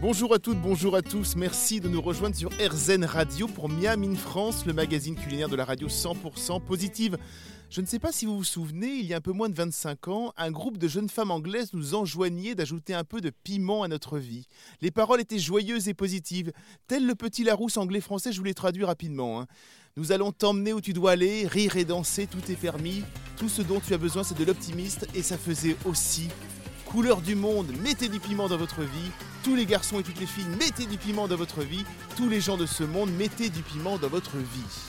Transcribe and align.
Bonjour 0.00 0.32
à 0.32 0.38
toutes, 0.38 0.60
bonjour 0.60 0.94
à 0.94 1.02
tous. 1.02 1.34
Merci 1.34 1.80
de 1.80 1.88
nous 1.88 2.00
rejoindre 2.00 2.36
sur 2.36 2.50
RZN 2.50 3.04
Radio 3.04 3.48
pour 3.48 3.68
Miam 3.68 4.04
in 4.04 4.14
France, 4.14 4.64
le 4.64 4.72
magazine 4.72 5.16
culinaire 5.16 5.48
de 5.48 5.56
la 5.56 5.64
radio 5.64 5.88
100% 5.88 6.62
positive. 6.62 7.18
Je 7.68 7.80
ne 7.80 7.86
sais 7.86 7.98
pas 7.98 8.12
si 8.12 8.24
vous 8.24 8.36
vous 8.36 8.44
souvenez, 8.44 8.94
il 8.94 9.06
y 9.06 9.12
a 9.12 9.16
un 9.16 9.20
peu 9.20 9.32
moins 9.32 9.48
de 9.48 9.56
25 9.56 10.06
ans, 10.06 10.32
un 10.36 10.52
groupe 10.52 10.78
de 10.78 10.86
jeunes 10.86 11.08
femmes 11.08 11.32
anglaises 11.32 11.72
nous 11.72 11.96
enjoignait 11.96 12.54
d'ajouter 12.54 12.94
un 12.94 13.02
peu 13.02 13.20
de 13.20 13.30
piment 13.42 13.82
à 13.82 13.88
notre 13.88 14.18
vie. 14.18 14.46
Les 14.82 14.92
paroles 14.92 15.20
étaient 15.20 15.40
joyeuses 15.40 15.88
et 15.88 15.94
positives, 15.94 16.52
tel 16.86 17.04
le 17.04 17.16
petit 17.16 17.42
Larousse 17.42 17.76
anglais-français, 17.76 18.30
je 18.30 18.38
vous 18.38 18.44
les 18.44 18.54
traduis 18.54 18.84
rapidement. 18.84 19.40
Hein. 19.40 19.46
Nous 19.96 20.12
allons 20.12 20.30
t'emmener 20.30 20.72
où 20.72 20.80
tu 20.80 20.92
dois 20.92 21.10
aller, 21.10 21.44
rire 21.48 21.76
et 21.76 21.84
danser, 21.84 22.28
tout 22.28 22.52
est 22.52 22.56
permis. 22.56 23.02
Tout 23.36 23.48
ce 23.48 23.62
dont 23.62 23.80
tu 23.80 23.92
as 23.94 23.98
besoin, 23.98 24.22
c'est 24.22 24.38
de 24.38 24.44
l'optimiste 24.44 25.08
et 25.16 25.22
ça 25.24 25.36
faisait 25.36 25.76
aussi 25.84 26.28
couleur 26.88 27.20
du 27.20 27.34
monde, 27.34 27.66
mettez 27.82 28.08
du 28.08 28.18
piment 28.18 28.48
dans 28.48 28.56
votre 28.56 28.80
vie. 28.80 29.10
Tous 29.44 29.54
les 29.54 29.66
garçons 29.66 30.00
et 30.00 30.02
toutes 30.02 30.18
les 30.20 30.26
filles, 30.26 30.46
mettez 30.58 30.86
du 30.86 30.96
piment 30.96 31.28
dans 31.28 31.36
votre 31.36 31.60
vie. 31.60 31.84
Tous 32.16 32.30
les 32.30 32.40
gens 32.40 32.56
de 32.56 32.64
ce 32.64 32.82
monde, 32.82 33.10
mettez 33.18 33.50
du 33.50 33.62
piment 33.62 33.98
dans 33.98 34.08
votre 34.08 34.38
vie. 34.38 34.88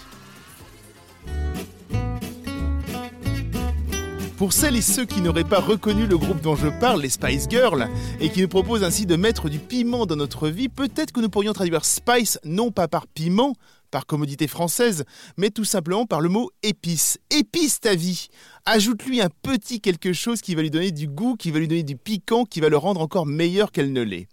Pour 4.37 4.53
celles 4.53 4.77
et 4.77 4.81
ceux 4.81 5.03
qui 5.03 5.19
n'auraient 5.19 5.43
pas 5.43 5.59
reconnu 5.59 6.07
le 6.07 6.17
groupe 6.17 6.39
dont 6.39 6.55
je 6.55 6.69
parle, 6.79 7.01
les 7.01 7.09
Spice 7.09 7.47
Girls, 7.49 7.89
et 8.21 8.29
qui 8.29 8.41
nous 8.41 8.47
proposent 8.47 8.85
ainsi 8.85 9.05
de 9.05 9.17
mettre 9.17 9.49
du 9.49 9.59
piment 9.59 10.05
dans 10.05 10.15
notre 10.15 10.47
vie, 10.47 10.69
peut-être 10.69 11.11
que 11.11 11.19
nous 11.19 11.27
pourrions 11.27 11.51
traduire 11.51 11.83
Spice 11.83 12.39
non 12.45 12.71
pas 12.71 12.87
par 12.87 13.07
piment, 13.07 13.55
par 13.89 14.05
commodité 14.05 14.47
française, 14.47 15.03
mais 15.37 15.49
tout 15.49 15.65
simplement 15.65 16.05
par 16.05 16.21
le 16.21 16.29
mot 16.29 16.51
épice. 16.63 17.17
Épice 17.29 17.79
ta 17.79 17.95
vie. 17.95 18.27
Ajoute-lui 18.65 19.21
un 19.21 19.29
petit 19.41 19.81
quelque 19.81 20.13
chose 20.13 20.41
qui 20.41 20.55
va 20.55 20.61
lui 20.61 20.71
donner 20.71 20.91
du 20.91 21.07
goût, 21.07 21.35
qui 21.35 21.51
va 21.51 21.59
lui 21.59 21.67
donner 21.67 21.83
du 21.83 21.95
piquant, 21.95 22.45
qui 22.45 22.59
va 22.59 22.69
le 22.69 22.77
rendre 22.77 23.01
encore 23.01 23.25
meilleur 23.25 23.71
qu'elle 23.71 23.93
ne 23.93 24.01
l'est. 24.01 24.27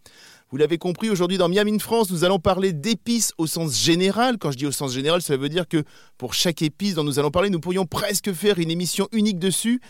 Vous 0.52 0.58
l'avez 0.58 0.78
compris, 0.78 1.10
aujourd'hui 1.10 1.38
dans 1.38 1.48
Miami 1.48 1.76
France, 1.80 2.08
nous 2.12 2.22
allons 2.22 2.38
parler 2.38 2.72
d'épices 2.72 3.32
au 3.36 3.48
sens 3.48 3.76
général. 3.76 4.38
Quand 4.38 4.52
je 4.52 4.56
dis 4.56 4.64
au 4.64 4.70
sens 4.70 4.92
général, 4.92 5.20
cela 5.20 5.38
veut 5.38 5.48
dire 5.48 5.66
que 5.66 5.82
pour 6.18 6.34
chaque 6.34 6.62
épice 6.62 6.94
dont 6.94 7.02
nous 7.02 7.18
allons 7.18 7.32
parler, 7.32 7.50
nous 7.50 7.58
pourrions 7.58 7.84
presque 7.84 8.32
faire 8.32 8.60
une 8.60 8.70
émission 8.70 9.08
unique 9.10 9.40
dessus. 9.40 9.80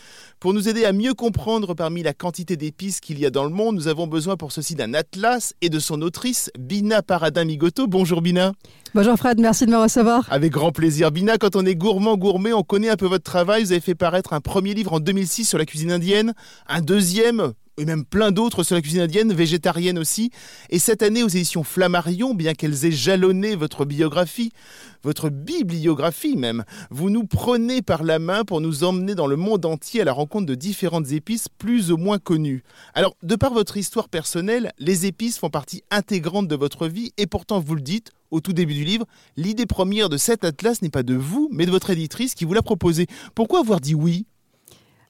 Pour 0.40 0.54
nous 0.54 0.66
aider 0.66 0.86
à 0.86 0.94
mieux 0.94 1.12
comprendre 1.12 1.74
parmi 1.74 2.02
la 2.02 2.14
quantité 2.14 2.56
d'épices 2.56 3.00
qu'il 3.00 3.18
y 3.18 3.26
a 3.26 3.30
dans 3.30 3.44
le 3.44 3.50
monde, 3.50 3.74
nous 3.74 3.86
avons 3.86 4.06
besoin 4.06 4.38
pour 4.38 4.50
ceci 4.50 4.74
d'un 4.74 4.94
atlas 4.94 5.52
et 5.60 5.68
de 5.68 5.78
son 5.78 6.00
autrice, 6.00 6.50
Bina 6.58 7.02
Paradin-Migoto. 7.02 7.86
Bonjour 7.86 8.22
Bina. 8.22 8.52
Bonjour 8.94 9.18
Fred, 9.18 9.38
merci 9.38 9.66
de 9.66 9.70
me 9.70 9.76
recevoir. 9.76 10.26
Avec 10.30 10.52
grand 10.52 10.72
plaisir. 10.72 11.10
Bina, 11.10 11.36
quand 11.36 11.54
on 11.54 11.66
est 11.66 11.76
gourmand, 11.76 12.16
gourmet, 12.16 12.54
on 12.54 12.62
connaît 12.62 12.88
un 12.88 12.96
peu 12.96 13.06
votre 13.06 13.24
travail. 13.24 13.62
Vous 13.62 13.72
avez 13.72 13.82
fait 13.82 13.94
paraître 13.94 14.32
un 14.32 14.40
premier 14.40 14.72
livre 14.72 14.94
en 14.94 15.00
2006 15.00 15.44
sur 15.44 15.58
la 15.58 15.66
cuisine 15.66 15.92
indienne, 15.92 16.32
un 16.66 16.80
deuxième 16.80 17.52
et 17.78 17.84
même 17.84 18.04
plein 18.04 18.30
d'autres 18.30 18.62
sur 18.62 18.74
la 18.74 18.82
cuisine 18.82 19.02
indienne, 19.02 19.32
végétarienne 19.32 19.98
aussi. 19.98 20.30
Et 20.70 20.78
cette 20.78 21.02
année, 21.02 21.22
aux 21.22 21.28
éditions 21.28 21.64
Flammarion, 21.64 22.34
bien 22.34 22.54
qu'elles 22.54 22.84
aient 22.84 22.92
jalonné 22.92 23.54
votre 23.56 23.84
biographie, 23.84 24.52
votre 25.02 25.28
bibliographie 25.28 26.36
même, 26.36 26.64
vous 26.90 27.10
nous 27.10 27.24
prenez 27.24 27.82
par 27.82 28.02
la 28.02 28.18
main 28.18 28.44
pour 28.44 28.60
nous 28.60 28.84
emmener 28.84 29.14
dans 29.14 29.26
le 29.26 29.36
monde 29.36 29.64
entier 29.64 30.00
à 30.00 30.04
la 30.04 30.12
rencontre 30.12 30.46
de 30.46 30.54
différentes 30.54 31.12
épices 31.12 31.48
plus 31.48 31.92
ou 31.92 31.96
moins 31.96 32.18
connues. 32.18 32.62
Alors, 32.94 33.16
de 33.22 33.36
par 33.36 33.52
votre 33.52 33.76
histoire 33.76 34.08
personnelle, 34.08 34.72
les 34.78 35.06
épices 35.06 35.38
font 35.38 35.50
partie 35.50 35.82
intégrante 35.90 36.48
de 36.48 36.56
votre 36.56 36.88
vie 36.88 37.12
et 37.18 37.26
pourtant, 37.26 37.60
vous 37.60 37.74
le 37.74 37.80
dites, 37.80 38.10
au 38.30 38.40
tout 38.40 38.52
début 38.52 38.74
du 38.74 38.84
livre, 38.84 39.06
l'idée 39.36 39.66
première 39.66 40.08
de 40.08 40.16
cet 40.16 40.44
atlas 40.44 40.82
n'est 40.82 40.90
pas 40.90 41.02
de 41.02 41.14
vous, 41.14 41.48
mais 41.52 41.66
de 41.66 41.70
votre 41.70 41.90
éditrice 41.90 42.34
qui 42.34 42.44
vous 42.44 42.54
l'a 42.54 42.62
proposé. 42.62 43.06
Pourquoi 43.34 43.60
avoir 43.60 43.80
dit 43.80 43.94
oui? 43.94 44.26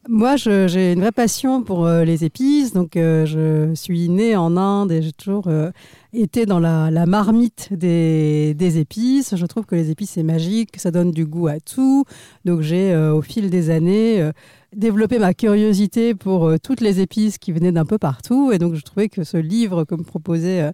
Moi, 0.09 0.37
j'ai 0.37 0.93
une 0.93 1.01
vraie 1.01 1.12
passion 1.12 1.62
pour 1.62 1.87
euh, 1.87 2.05
les 2.05 2.25
épices. 2.25 2.73
Donc, 2.73 2.97
euh, 2.97 3.27
je 3.27 3.75
suis 3.75 4.09
née 4.09 4.37
en 4.37 4.57
Inde 4.57 4.93
et 4.93 5.03
j'ai 5.03 5.12
toujours 5.12 5.49
euh, 5.49 5.71
été 6.12 6.47
dans 6.47 6.61
la, 6.61 7.07
marmite 7.07 7.69
des, 7.73 8.55
des, 8.55 8.79
épices. 8.79 9.34
Je 9.37 9.47
trouve 9.47 9.67
que 9.67 9.75
les 9.75 9.91
épices, 9.91 10.11
c'est 10.11 10.23
magique, 10.23 10.79
ça 10.79 10.91
donne 10.91 11.11
du 11.11 11.27
goût 11.27 11.49
à 11.49 11.61
tout. 11.61 12.05
Donc, 12.45 12.61
j'ai, 12.61 12.97
au 12.97 13.23
fil 13.23 13.51
des 13.51 13.71
années, 13.71 14.31
développé 14.76 15.19
ma 15.19 15.34
curiosité 15.34 16.14
pour 16.14 16.53
toutes 16.62 16.81
les 16.81 17.00
épices 17.00 17.38
qui 17.38 17.50
venaient 17.53 17.72
d'un 17.72 17.84
peu 17.84 17.98
partout. 17.98 18.53
Et 18.53 18.59
donc, 18.59 18.75
je 18.75 18.82
trouvais 18.82 19.09
que 19.09 19.25
ce 19.25 19.37
livre, 19.37 19.84
comme 19.84 20.04
proposait 20.04 20.70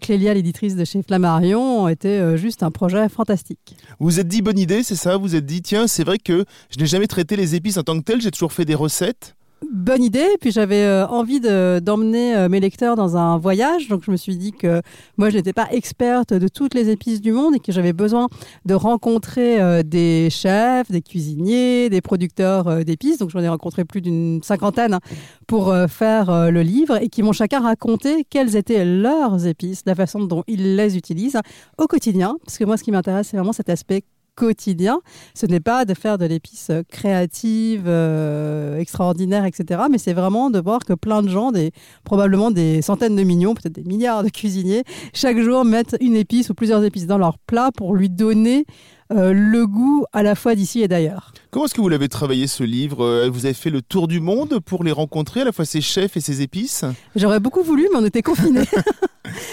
Clélia, 0.00 0.34
l'éditrice 0.34 0.76
de 0.76 0.84
chez 0.84 1.02
Flammarion, 1.02 1.88
était 1.88 2.36
juste 2.36 2.62
un 2.62 2.70
projet 2.70 3.08
fantastique. 3.08 3.76
Vous 3.98 4.06
vous 4.06 4.20
êtes 4.20 4.28
dit 4.28 4.42
bonne 4.42 4.58
idée, 4.58 4.82
c'est 4.82 4.96
ça? 4.96 5.16
Vous 5.16 5.22
vous 5.22 5.36
êtes 5.36 5.46
dit, 5.46 5.62
tiens, 5.62 5.86
c'est 5.86 6.04
vrai 6.04 6.18
que 6.18 6.44
je 6.70 6.78
n'ai 6.78 6.86
jamais 6.86 7.06
traité 7.06 7.36
les 7.36 7.54
épices 7.54 7.78
en 7.78 7.82
tant 7.82 7.98
que 7.98 8.04
telles, 8.04 8.20
j'ai 8.20 8.30
toujours 8.30 8.52
fait 8.52 8.64
des 8.64 8.74
recettes 8.74 9.36
bonne 9.70 10.02
idée. 10.02 10.36
Puis 10.40 10.50
j'avais 10.50 10.84
euh, 10.84 11.06
envie 11.06 11.40
d'emmener 11.40 12.36
euh, 12.36 12.48
mes 12.48 12.60
lecteurs 12.60 12.96
dans 12.96 13.16
un 13.16 13.38
voyage. 13.38 13.88
Donc 13.88 14.02
je 14.04 14.10
me 14.10 14.16
suis 14.16 14.36
dit 14.36 14.52
que 14.52 14.82
moi, 15.16 15.30
je 15.30 15.36
n'étais 15.36 15.52
pas 15.52 15.68
experte 15.70 16.32
de 16.32 16.48
toutes 16.48 16.74
les 16.74 16.90
épices 16.90 17.20
du 17.20 17.32
monde 17.32 17.54
et 17.56 17.60
que 17.60 17.72
j'avais 17.72 17.92
besoin 17.92 18.28
de 18.64 18.74
rencontrer 18.74 19.60
euh, 19.60 19.82
des 19.82 20.28
chefs, 20.30 20.90
des 20.90 21.02
cuisiniers, 21.02 21.90
des 21.90 22.00
producteurs 22.00 22.84
d'épices. 22.84 23.18
Donc 23.18 23.30
j'en 23.30 23.40
ai 23.40 23.48
rencontré 23.48 23.84
plus 23.84 24.00
d'une 24.00 24.42
cinquantaine 24.42 24.98
pour 25.46 25.74
faire 25.88 26.50
le 26.50 26.62
livre 26.62 27.00
et 27.02 27.08
qui 27.08 27.22
m'ont 27.22 27.32
chacun 27.32 27.60
raconté 27.60 28.24
quelles 28.28 28.56
étaient 28.56 28.84
leurs 28.84 29.46
épices, 29.46 29.82
la 29.86 29.94
façon 29.94 30.20
dont 30.20 30.44
ils 30.46 30.76
les 30.76 30.96
utilisent 30.96 31.40
au 31.78 31.86
quotidien. 31.86 32.36
Parce 32.44 32.58
que 32.58 32.64
moi, 32.64 32.76
ce 32.76 32.84
qui 32.84 32.90
m'intéresse, 32.90 33.28
c'est 33.28 33.36
vraiment 33.36 33.52
cet 33.52 33.68
aspect 33.70 34.04
quotidien. 34.38 35.00
Ce 35.34 35.46
n'est 35.46 35.60
pas 35.60 35.84
de 35.84 35.94
faire 35.94 36.16
de 36.16 36.24
l'épice 36.24 36.70
créative, 36.90 37.84
euh, 37.86 38.78
extraordinaire, 38.78 39.44
etc. 39.44 39.82
Mais 39.90 39.98
c'est 39.98 40.12
vraiment 40.12 40.48
de 40.48 40.60
voir 40.60 40.84
que 40.84 40.92
plein 40.92 41.22
de 41.22 41.28
gens, 41.28 41.50
des, 41.50 41.72
probablement 42.04 42.50
des 42.52 42.80
centaines 42.80 43.16
de 43.16 43.24
millions, 43.24 43.54
peut-être 43.54 43.74
des 43.74 43.84
milliards 43.84 44.22
de 44.22 44.28
cuisiniers, 44.28 44.84
chaque 45.12 45.40
jour 45.40 45.64
mettent 45.64 45.96
une 46.00 46.14
épice 46.14 46.50
ou 46.50 46.54
plusieurs 46.54 46.84
épices 46.84 47.06
dans 47.06 47.18
leur 47.18 47.38
plat 47.38 47.70
pour 47.76 47.96
lui 47.96 48.08
donner 48.08 48.64
euh, 49.10 49.32
le 49.32 49.66
goût 49.66 50.04
à 50.12 50.22
la 50.22 50.34
fois 50.34 50.54
d'ici 50.54 50.82
et 50.82 50.88
d'ailleurs. 50.88 51.32
Comment 51.50 51.64
est-ce 51.64 51.74
que 51.74 51.80
vous 51.80 51.88
l'avez 51.88 52.08
travaillé 52.08 52.46
ce 52.46 52.62
livre? 52.62 53.02
Euh, 53.02 53.30
Vous 53.32 53.46
avez 53.46 53.54
fait 53.54 53.70
le 53.70 53.80
tour 53.80 54.06
du 54.06 54.20
monde 54.20 54.60
pour 54.60 54.84
les 54.84 54.92
rencontrer, 54.92 55.40
à 55.40 55.44
la 55.44 55.52
fois 55.52 55.64
ces 55.64 55.80
chefs 55.80 56.16
et 56.16 56.20
ces 56.20 56.42
épices? 56.42 56.84
J'aurais 57.16 57.40
beaucoup 57.40 57.62
voulu, 57.62 57.88
mais 57.92 57.98
on 57.98 58.04
était 58.04 58.22
confinés. 58.22 58.64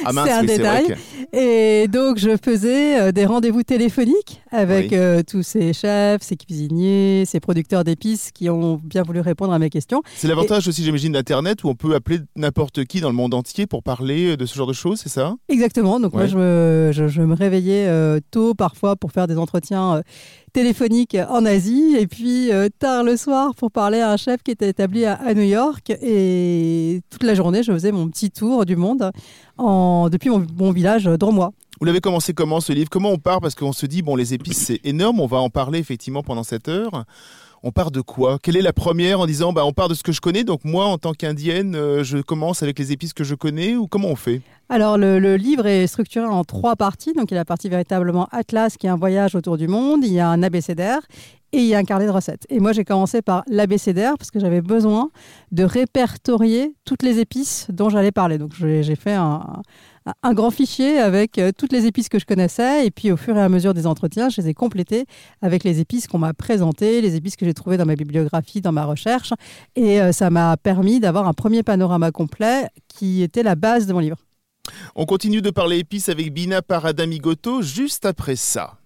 ah 0.06 0.12
c'est 0.14 0.32
un 0.32 0.44
détail. 0.44 0.96
Et 1.34 1.88
donc, 1.88 2.18
je 2.18 2.38
faisais 2.44 3.00
euh, 3.00 3.12
des 3.12 3.26
rendez-vous 3.26 3.64
téléphoniques 3.64 4.42
avec 4.52 4.96
tous 5.28 5.44
ces 5.44 5.74
chefs, 5.74 6.22
ces 6.22 6.38
cuisiniers, 6.38 7.24
ces 7.26 7.40
producteurs 7.40 7.84
d'épices 7.84 8.32
qui 8.32 8.50
ont 8.50 8.80
bien 8.84 9.04
voulu 9.04 9.20
répondre 9.20 9.54
à 9.54 9.60
mes 9.60 9.70
questions. 9.70 10.02
C'est 10.16 10.28
l'avantage 10.28 10.68
aussi, 10.68 10.84
j'imagine, 10.84 11.12
d'Internet 11.14 11.64
où 11.64 11.70
on 11.70 11.76
peut 11.76 11.94
appeler 11.94 12.20
n'importe 12.36 12.86
qui 12.86 13.02
dans 13.02 13.10
le 13.10 13.16
monde 13.16 13.34
entier 13.34 13.68
pour 13.68 13.84
parler 13.84 14.38
de 14.38 14.46
ce 14.46 14.56
genre 14.56 14.68
de 14.68 14.74
choses, 14.74 15.00
c'est 15.00 15.10
ça? 15.10 15.36
Exactement. 15.50 16.00
Donc, 16.00 16.14
moi, 16.14 16.28
je 16.28 16.38
me, 16.38 16.92
je, 16.94 17.22
me 17.22 17.36
réveillais 17.36 17.90
tôt 18.32 18.54
parfois 18.54 18.96
pour 18.96 19.12
faire 19.12 19.28
des 19.28 19.38
entretien 19.38 19.96
euh, 19.96 20.02
téléphonique 20.56 21.18
en 21.30 21.46
Asie. 21.46 21.98
Et 22.00 22.08
puis 22.08 22.50
euh, 22.54 22.70
tard 22.80 23.04
le 23.04 23.18
soir 23.18 23.54
pour 23.56 23.72
parler 23.72 24.00
à 24.00 24.12
un 24.12 24.16
chef 24.16 24.42
qui 24.42 24.52
était 24.52 24.70
établi 24.70 25.06
à, 25.06 25.34
New 25.34 25.44
York. 25.44 25.90
Et 26.02 27.02
toute 27.10 27.24
la 27.24 27.36
journée 27.36 27.62
je 27.62 27.74
faisais 27.74 27.92
mon 27.92 28.08
petit 28.08 28.32
tour 28.32 28.66
du 28.66 28.78
monde 28.78 29.12
depuis 29.60 30.30
mon, 30.30 30.48
mon 30.58 30.72
village 30.72 31.10
moi 31.34 31.52
Vous 31.82 31.86
l'avez 31.86 32.00
commencé 32.00 32.34
comment 32.34 32.62
ce 32.62 32.72
livre? 32.72 32.90
Comment 32.90 33.12
on 33.12 33.18
part? 33.18 33.42
Parce 33.42 33.54
qu'on 33.54 33.74
se 33.74 33.86
dit, 33.86 34.02
bon, 34.02 34.16
les 34.16 34.34
épices, 34.34 34.60
c'est 34.60 34.80
énorme, 34.86 35.20
on 35.20 35.28
va 35.28 35.38
en 35.38 35.50
parler 35.50 35.80
effectivement 35.80 36.24
pendant 36.24 36.44
cette 36.44 36.70
heure 36.70 37.04
on 37.66 37.72
part 37.72 37.90
de 37.90 38.00
quoi? 38.00 38.38
Quelle 38.42 38.56
est 38.56 38.62
la 38.62 38.74
première 38.74 39.20
en 39.20 39.26
disant 39.26 39.52
bah, 39.52 39.66
on 39.66 39.74
part 39.74 39.90
de 39.90 39.96
ce 39.96 40.04
que 40.04 40.12
je 40.12 40.22
connais, 40.22 40.44
donc 40.44 40.64
moi 40.64 40.86
en 40.86 41.00
tant 41.00 41.14
qu'indienne, 41.14 41.76
euh, 41.76 42.04
je 42.04 42.20
commence 42.20 42.62
avec 42.62 42.78
les 42.78 42.92
épices 42.92 43.12
que 43.12 43.24
je 43.24 43.34
connais 43.34 43.76
ou 43.76 43.88
comment 43.88 44.10
on 44.10 44.16
fait? 44.16 44.42
Alors, 44.70 44.98
le, 44.98 45.36
livre 45.36 45.66
est 45.66 45.88
structuré 45.88 46.26
en 46.26 46.44
trois 46.44 46.76
parties. 46.76 47.14
Donc, 47.14 47.30
il 47.30 47.36
y 47.36 47.38
a 47.38 47.42
la 47.42 47.46
partie 47.46 47.70
véritablement 47.70 48.28
Atlas, 48.32 48.78
qui 48.78 48.88
est 48.88 48.90
un 48.90 48.96
voyage 48.96 49.36
autour 49.36 49.58
du 49.58 49.68
monde. 49.68 50.04
Il 50.04 50.12
y 50.12 50.20
a 50.20 50.28
un 50.28 50.42
abécédaire 50.42 51.02
et 51.54 51.60
il 51.60 51.66
y 51.66 51.76
a 51.76 51.78
un 51.78 51.84
carnet 51.84 52.06
de 52.06 52.12
recettes. 52.12 52.48
Et 52.50 52.60
moi, 52.60 52.72
j'ai 52.72 52.84
commencé 52.84 53.22
par 53.22 53.44
l'abécédaire 53.48 54.14
parce 54.18 54.32
que 54.32 54.40
j'avais 54.40 54.62
besoin 54.62 55.12
de 55.52 55.64
répertorier 55.64 56.74
toutes 56.84 57.04
les 57.04 57.20
épices 57.20 57.68
dont 57.70 57.90
j'allais 57.90 58.12
parler. 58.12 58.40
Donc, 58.40 58.54
j'ai 58.58 58.96
fait 58.96 59.14
un, 59.14 59.42
un 59.44 59.62
grand 60.34 60.52
fichier 60.52 61.00
avec 61.00 61.38
euh, 61.38 61.52
toutes 61.58 61.72
les 61.72 61.86
épices 61.86 62.10
que 62.10 62.20
je 62.20 62.26
connaissais. 62.26 62.86
Et 62.86 62.92
puis, 62.92 63.12
au 63.12 63.18
fur 63.18 63.36
et 63.38 63.42
à 63.42 63.50
mesure 63.50 63.74
des 63.74 63.88
entretiens, 63.88 64.30
je 64.30 64.42
les 64.42 64.50
ai 64.50 64.54
complétées 64.54 65.06
avec 65.42 65.64
les 65.64 65.80
épices 65.80 66.08
qu'on 66.08 66.20
m'a 66.20 66.34
présentées, 66.34 67.02
les 67.02 67.16
épices 67.16 67.36
que 67.36 67.46
j'ai 67.46 67.54
trouvées 67.54 67.78
dans 67.78 67.86
ma 67.86 67.96
bibliographie, 67.96 68.62
dans 68.62 68.72
ma 68.72 68.86
recherche. 68.86 69.34
Et 69.76 70.02
euh, 70.02 70.12
ça 70.12 70.30
m'a 70.30 70.58
permis 70.58 71.00
d'avoir 71.00 71.28
un 71.28 71.34
premier 71.34 71.64
panorama 71.64 72.12
complet 72.12 72.68
qui 72.88 73.24
était 73.24 73.44
la 73.44 73.56
base 73.56 73.88
de 73.88 73.94
mon 73.94 74.00
livre. 74.00 74.18
On 74.96 75.06
continue 75.06 75.42
de 75.42 75.52
parler 75.52 75.78
épices 75.78 76.10
avec 76.10 76.34
Bina 76.34 76.62
Paradamigoto 76.62 77.62
juste 77.62 78.06
après 78.06 78.36
ça. 78.36 78.78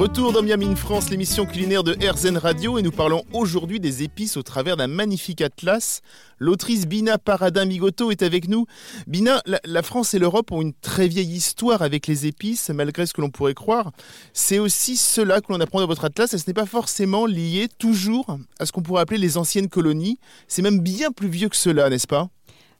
Retour 0.00 0.32
dans 0.32 0.40
Miami 0.40 0.74
France, 0.76 1.10
l'émission 1.10 1.44
culinaire 1.44 1.84
de 1.84 1.92
RZN 1.92 2.38
Radio 2.38 2.78
et 2.78 2.82
nous 2.82 2.90
parlons 2.90 3.22
aujourd'hui 3.34 3.80
des 3.80 4.02
épices 4.02 4.38
au 4.38 4.42
travers 4.42 4.78
d'un 4.78 4.86
magnifique 4.86 5.42
atlas. 5.42 6.00
L'autrice 6.38 6.86
Bina 6.86 7.18
Paradin 7.18 7.66
Migoto 7.66 8.10
est 8.10 8.22
avec 8.22 8.48
nous. 8.48 8.64
Bina, 9.06 9.42
la, 9.44 9.82
France 9.82 10.14
et 10.14 10.18
l'Europe 10.18 10.52
ont 10.52 10.62
une 10.62 10.72
très 10.72 11.06
vieille 11.06 11.34
histoire 11.34 11.82
avec 11.82 12.06
les 12.06 12.26
épices, 12.26 12.70
malgré 12.70 13.04
ce 13.04 13.12
que 13.12 13.20
l'on 13.20 13.28
pourrait 13.28 13.52
croire. 13.52 13.92
C'est 14.32 14.58
aussi 14.58 14.96
cela 14.96 15.42
que 15.42 15.52
l'on 15.52 15.60
apprend 15.60 15.80
dans 15.80 15.86
votre 15.86 16.06
atlas 16.06 16.32
et 16.32 16.38
ce 16.38 16.44
n'est 16.46 16.54
pas 16.54 16.64
forcément 16.64 17.26
lié 17.26 17.68
toujours 17.76 18.38
à 18.58 18.64
ce 18.64 18.72
qu'on 18.72 18.80
pourrait 18.80 19.02
appeler 19.02 19.18
les 19.18 19.36
anciennes 19.36 19.68
colonies. 19.68 20.18
C'est 20.48 20.62
même 20.62 20.80
bien 20.80 21.12
plus 21.12 21.28
vieux 21.28 21.50
que 21.50 21.56
cela, 21.56 21.90
n'est-ce 21.90 22.06
pas? 22.06 22.30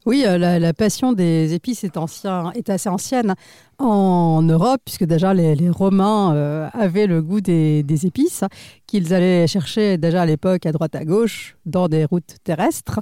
Oui, 0.06 0.24
euh, 0.26 0.38
la, 0.38 0.72
passion 0.72 1.12
des 1.12 1.52
épices 1.52 1.84
est, 1.84 1.98
ancien, 1.98 2.52
est 2.54 2.70
assez 2.70 2.88
ancienne 2.88 3.34
en 3.78 4.40
Europe, 4.42 4.80
puisque 4.84 5.04
déjà 5.04 5.34
les, 5.34 5.68
Romains 5.68 6.34
euh, 6.34 6.68
avaient 6.72 7.06
le 7.06 7.20
goût 7.20 7.42
des, 7.42 7.84
épices, 8.06 8.44
qu'ils 8.86 9.12
allaient 9.12 9.46
chercher 9.46 9.98
déjà 9.98 10.22
à 10.22 10.26
l'époque 10.26 10.64
à 10.64 10.72
droite 10.72 10.94
à 10.94 11.04
gauche 11.04 11.56
dans 11.66 11.88
des 11.88 12.06
routes 12.06 12.36
terrestres. 12.44 13.00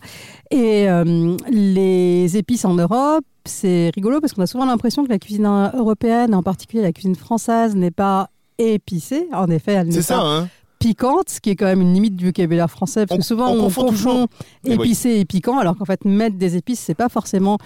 Et 0.50 0.89
euh, 0.89 1.37
les 1.50 2.37
épices 2.37 2.65
en 2.65 2.75
Europe, 2.75 3.25
c'est 3.45 3.91
rigolo 3.95 4.21
parce 4.21 4.33
qu'on 4.33 4.43
a 4.43 4.47
souvent 4.47 4.67
l'impression 4.67 5.05
que 5.05 5.11
la 5.11 5.21
cuisine 5.21 5.47
européenne, 5.75 6.35
en 6.35 6.43
particulier 6.43 6.83
la 6.83 6.93
cuisine 6.93 7.15
française, 7.15 7.77
n'est 7.77 7.93
pas 7.93 8.29
épicée. 8.59 9.29
En 9.33 9.49
effet, 9.49 9.73
elle 9.73 9.89
n'est 9.89 9.97
pas. 9.97 10.03
Ça, 10.03 10.21
hein 10.21 10.49
piquante, 10.78 11.28
ce 11.28 11.40
qui 11.40 11.50
est 11.50 11.56
quand 11.56 11.66
même 11.66 11.80
une 11.80 11.92
limite 11.92 12.16
du 12.16 12.26
vocabulaire 12.26 12.70
français, 12.70 13.06
parce 13.06 13.20
que 13.20 13.26
souvent 13.26 13.52
on, 13.52 13.70
confond, 13.70 14.26
épicé 14.64 15.19
et 15.19 15.25
piquant, 15.25 15.58
alors 15.58 15.76
qu'en 15.76 15.84
fait 15.84 16.04
mettre 16.04 16.36
des 16.36 16.56
épices, 16.56 16.80
c'est 16.80 16.94
pas 16.94 17.08
forcément 17.08 17.58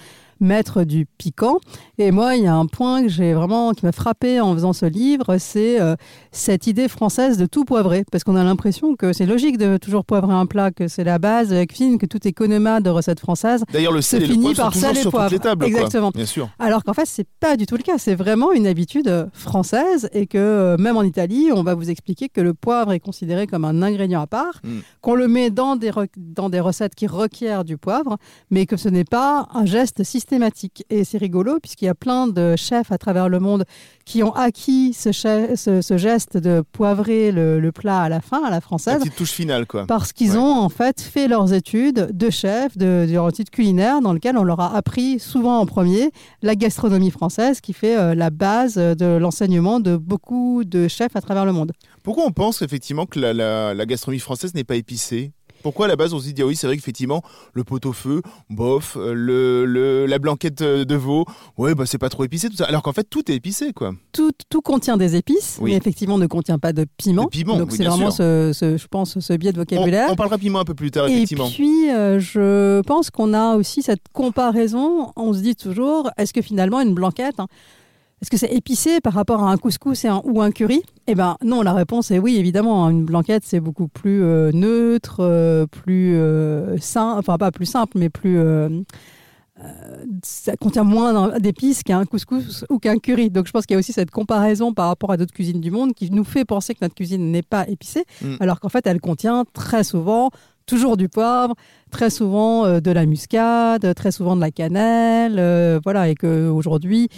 mettre 0.43 0.83
du 0.83 1.07
piquant. 1.17 1.59
Et 1.97 2.11
moi, 2.11 2.35
il 2.35 2.43
y 2.43 2.47
a 2.47 2.53
un 2.53 2.65
point 2.65 3.03
que 3.03 3.09
j'ai 3.09 3.33
vraiment 3.33 3.71
qui 3.71 3.85
m'a 3.85 3.91
frappé 3.91 4.39
en 4.41 4.53
faisant 4.53 4.73
ce 4.73 4.85
livre, 4.85 5.37
c'est 5.37 5.79
euh, 5.79 5.95
cette 6.31 6.67
idée 6.67 6.87
française 6.87 7.37
de 7.37 7.45
tout 7.45 7.65
poivrer, 7.65 8.03
parce 8.11 8.23
qu'on 8.23 8.35
a 8.35 8.43
l'impression 8.43 8.95
que 8.95 9.13
c'est 9.13 9.25
logique 9.25 9.57
de 9.57 9.77
toujours 9.77 10.05
poivrer 10.05 10.33
un 10.33 10.45
plat, 10.45 10.71
que 10.71 10.87
c'est 10.87 11.03
la 11.03 11.19
base 11.19 11.53
la 11.53 11.65
cuisine, 11.65 11.97
que 11.97 12.05
tout 12.05 12.27
est 12.27 12.33
conoma 12.33 12.81
de 12.81 12.89
recettes 12.89 13.19
françaises. 13.19 13.63
D'ailleurs, 13.71 13.93
le 13.93 14.01
sel 14.01 14.25
finit 14.25 14.53
par 14.53 14.73
sel 14.73 14.97
et 14.97 15.03
poivre. 15.03 15.33
Exactement. 15.63 16.11
bien 16.13 16.25
sûr. 16.25 16.49
Alors 16.59 16.83
qu'en 16.83 16.93
fait, 16.93 17.05
c'est 17.05 17.27
pas 17.39 17.55
du 17.55 17.65
tout 17.65 17.77
le 17.77 17.83
cas. 17.83 17.97
C'est 17.97 18.15
vraiment 18.15 18.51
une 18.51 18.67
habitude 18.67 19.29
française 19.33 20.09
et 20.13 20.27
que 20.27 20.37
euh, 20.37 20.77
même 20.77 20.97
en 20.97 21.03
Italie, 21.03 21.49
on 21.53 21.63
va 21.63 21.75
vous 21.75 21.89
expliquer 21.89 22.27
que 22.29 22.41
le 22.41 22.53
poivre 22.53 22.91
est 22.91 22.99
considéré 22.99 23.47
comme 23.47 23.65
un 23.65 23.81
ingrédient 23.81 24.21
à 24.21 24.27
part, 24.27 24.61
hmm. 24.63 24.79
qu'on 25.01 25.15
le 25.15 25.27
met 25.27 25.49
dans 25.49 25.75
des, 25.75 25.91
dans 26.17 26.49
des 26.49 26.59
recettes 26.59 26.95
qui 26.95 27.07
requièrent 27.07 27.63
du 27.63 27.77
poivre, 27.77 28.17
mais 28.49 28.65
que 28.65 28.77
ce 28.77 28.89
n'est 28.89 29.03
pas 29.03 29.47
un 29.53 29.65
geste 29.65 30.03
systématique 30.03 30.32
et 30.89 31.03
c'est 31.03 31.17
rigolo 31.17 31.59
puisqu'il 31.59 31.85
y 31.85 31.89
a 31.89 31.95
plein 31.95 32.27
de 32.27 32.55
chefs 32.55 32.91
à 32.91 32.97
travers 32.97 33.29
le 33.29 33.39
monde 33.39 33.65
qui 34.05 34.23
ont 34.23 34.33
acquis 34.33 34.93
ce, 34.93 35.11
ce, 35.11 35.97
geste 35.97 36.37
de 36.37 36.63
poivrer 36.71 37.31
le, 37.31 37.71
plat 37.71 38.01
à 38.01 38.09
la 38.09 38.21
fin, 38.21 38.43
à 38.43 38.49
la 38.49 38.61
française. 38.61 38.95
La 38.95 38.99
petite 38.99 39.15
touche 39.15 39.31
finale, 39.31 39.65
quoi. 39.65 39.85
Parce 39.87 40.11
qu'ils 40.13 40.37
ont 40.37 40.59
en 40.59 40.69
fait 40.69 41.01
fait 41.01 41.27
leurs 41.27 41.53
études 41.53 42.09
de 42.11 42.29
chef, 42.29 42.77
de, 42.77 43.07
de 43.07 43.29
études 43.29 43.49
culinaires, 43.49 44.01
dans 44.01 44.13
lesquelles 44.13 44.37
on 44.37 44.43
leur 44.43 44.59
a 44.59 44.75
appris 44.75 45.19
souvent 45.19 45.59
en 45.59 45.65
premier 45.65 46.11
la 46.41 46.55
gastronomie 46.55 47.11
française 47.11 47.61
qui 47.61 47.73
fait 47.73 47.97
euh, 47.97 48.15
la 48.15 48.29
base 48.29 48.75
de 48.75 49.17
l'enseignement 49.17 49.79
de 49.79 49.95
beaucoup 49.95 50.63
de 50.65 50.87
chefs 50.87 51.15
à 51.15 51.21
travers 51.21 51.45
le 51.45 51.53
monde. 51.53 51.71
Pourquoi 52.03 52.25
on 52.25 52.31
pense 52.31 52.61
effectivement 52.61 53.05
que 53.05 53.19
la, 53.19 53.73
la 53.73 53.85
gastronomie 53.85 54.19
française 54.19 54.53
n'est 54.53 54.63
pas 54.63 54.75
épicée? 54.75 55.31
Pourquoi 55.63 55.85
à 55.85 55.89
la 55.89 55.95
base 55.95 56.13
on 56.13 56.19
se 56.19 56.29
dit, 56.29 56.41
ah 56.41 56.45
oui, 56.45 56.55
c'est 56.55 56.67
vrai 56.67 56.75
qu'effectivement, 56.75 57.23
le 57.53 57.63
pot-au-feu, 57.63 58.21
bof, 58.49 58.97
euh, 58.97 59.13
le, 59.15 60.05
la 60.05 60.19
blanquette 60.19 60.61
euh, 60.61 60.85
de 60.85 60.95
veau, 60.95 61.25
ouais, 61.57 61.73
bah 61.73 61.85
c'est 61.85 61.97
pas 61.97 62.09
trop 62.09 62.23
épicé, 62.23 62.49
tout 62.49 62.57
ça. 62.57 62.65
Alors 62.65 62.83
qu'en 62.83 62.93
fait, 62.93 63.05
tout 63.09 63.31
est 63.31 63.35
épicé, 63.35 63.73
quoi. 63.73 63.93
Tout, 64.11 64.31
tout 64.49 64.61
contient 64.61 64.97
des 64.97 65.15
épices, 65.15 65.59
mais 65.61 65.73
effectivement 65.73 66.17
ne 66.17 66.27
contient 66.27 66.59
pas 66.59 66.73
de 66.73 66.85
piment. 66.97 67.25
piment 67.27 67.57
Donc 67.57 67.71
c'est 67.71 67.85
vraiment, 67.85 68.11
ce, 68.11 68.51
je 68.53 68.87
pense, 68.87 69.19
ce 69.19 69.33
biais 69.33 69.53
de 69.53 69.57
vocabulaire. 69.57 70.09
On, 70.11 70.15
parlera 70.15 70.37
piment 70.37 70.59
un 70.59 70.65
peu 70.65 70.75
plus 70.75 70.91
tard, 70.91 71.07
effectivement. 71.07 71.47
Et 71.47 71.51
puis, 71.51 71.89
euh, 71.89 72.19
je 72.19 72.81
pense 72.81 73.09
qu'on 73.09 73.33
a 73.33 73.55
aussi 73.55 73.81
cette 73.81 74.03
comparaison. 74.11 75.11
On 75.15 75.33
se 75.33 75.39
dit 75.39 75.55
toujours, 75.55 76.11
est-ce 76.17 76.33
que 76.33 76.41
finalement, 76.41 76.81
une 76.81 76.93
blanquette, 76.93 77.39
hein, 77.39 77.47
est-ce 78.23 78.31
que 78.31 78.37
c'est 78.37 78.53
épicé 78.55 79.01
par 79.01 79.11
rapport 79.11 79.43
à 79.43 79.51
un 79.51 79.57
couscous 79.57 80.05
et 80.05 80.09
ou 80.23 80.41
un 80.41 80.51
curry? 80.51 80.81
Eh 81.07 81.13
ben 81.13 81.35
non, 81.43 81.61
la 81.61 81.73
réponse 81.73 82.09
est 82.09 82.19
oui, 82.19 82.37
évidemment. 82.37 82.89
Une 82.89 83.03
blanquette, 83.03 83.43
c'est 83.45 83.59
beaucoup 83.59 83.89
plus 83.89 84.23
euh, 84.23 84.49
neutre, 84.53 85.17
euh, 85.19 85.65
plus 85.67 86.15
euh, 86.15 86.77
simple, 86.77 87.19
enfin 87.19 87.37
pas 87.37 87.51
plus 87.51 87.65
simple, 87.65 87.97
mais 87.97 88.07
plus... 88.07 88.39
ça 90.23 90.55
contient 90.55 90.85
moins 90.85 91.37
d'épices 91.37 91.83
qu'un 91.83 92.05
couscous 92.05 92.63
ou 92.69 92.79
qu'un 92.79 92.97
curry. 92.97 93.29
Donc 93.29 93.45
je 93.45 93.51
pense 93.51 93.65
qu'il 93.65 93.73
y 93.73 93.75
a 93.75 93.79
aussi 93.79 93.91
cette 93.91 94.11
comparaison 94.11 94.73
par 94.73 94.87
rapport 94.87 95.11
à 95.11 95.17
d'autres 95.17 95.33
cuisines 95.33 95.59
du 95.59 95.69
monde 95.69 95.93
qui 95.93 96.09
nous 96.09 96.23
fait 96.23 96.45
penser 96.45 96.75
que 96.75 96.79
notre 96.81 96.95
cuisine 96.95 97.29
n'est 97.29 97.43
pas 97.43 97.67
épicée, 97.67 98.05
mm. 98.21 98.35
alors 98.39 98.61
qu'en 98.61 98.69
fait 98.69 98.87
elle 98.87 99.01
contient 99.01 99.43
très 99.51 99.83
souvent 99.83 100.29
toujours 100.65 100.95
du 100.95 101.09
poivre, 101.09 101.55
très 101.91 102.09
souvent 102.09 102.79
de 102.79 102.91
la 102.91 103.05
muscade, 103.05 103.93
très 103.95 104.13
souvent 104.13 104.37
de 104.37 104.41
la 104.41 104.49
cannelle, 104.49 105.81
voilà, 105.83 106.07
et 106.07 106.15
qu'aujourd'hui, 106.15 107.09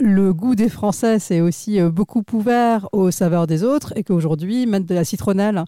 le 0.00 0.32
goût 0.32 0.54
des 0.54 0.68
Français 0.68 1.18
s'est 1.18 1.40
aussi 1.40 1.80
euh, 1.80 1.90
beaucoup 1.90 2.22
ouvert 2.32 2.88
aux 2.92 3.10
saveurs 3.10 3.46
des 3.46 3.64
autres 3.64 3.92
et 3.96 4.04
qu'aujourd'hui, 4.04 4.66
mettre 4.66 4.86
de 4.86 4.94
la 4.94 5.04
citronnelle 5.04 5.64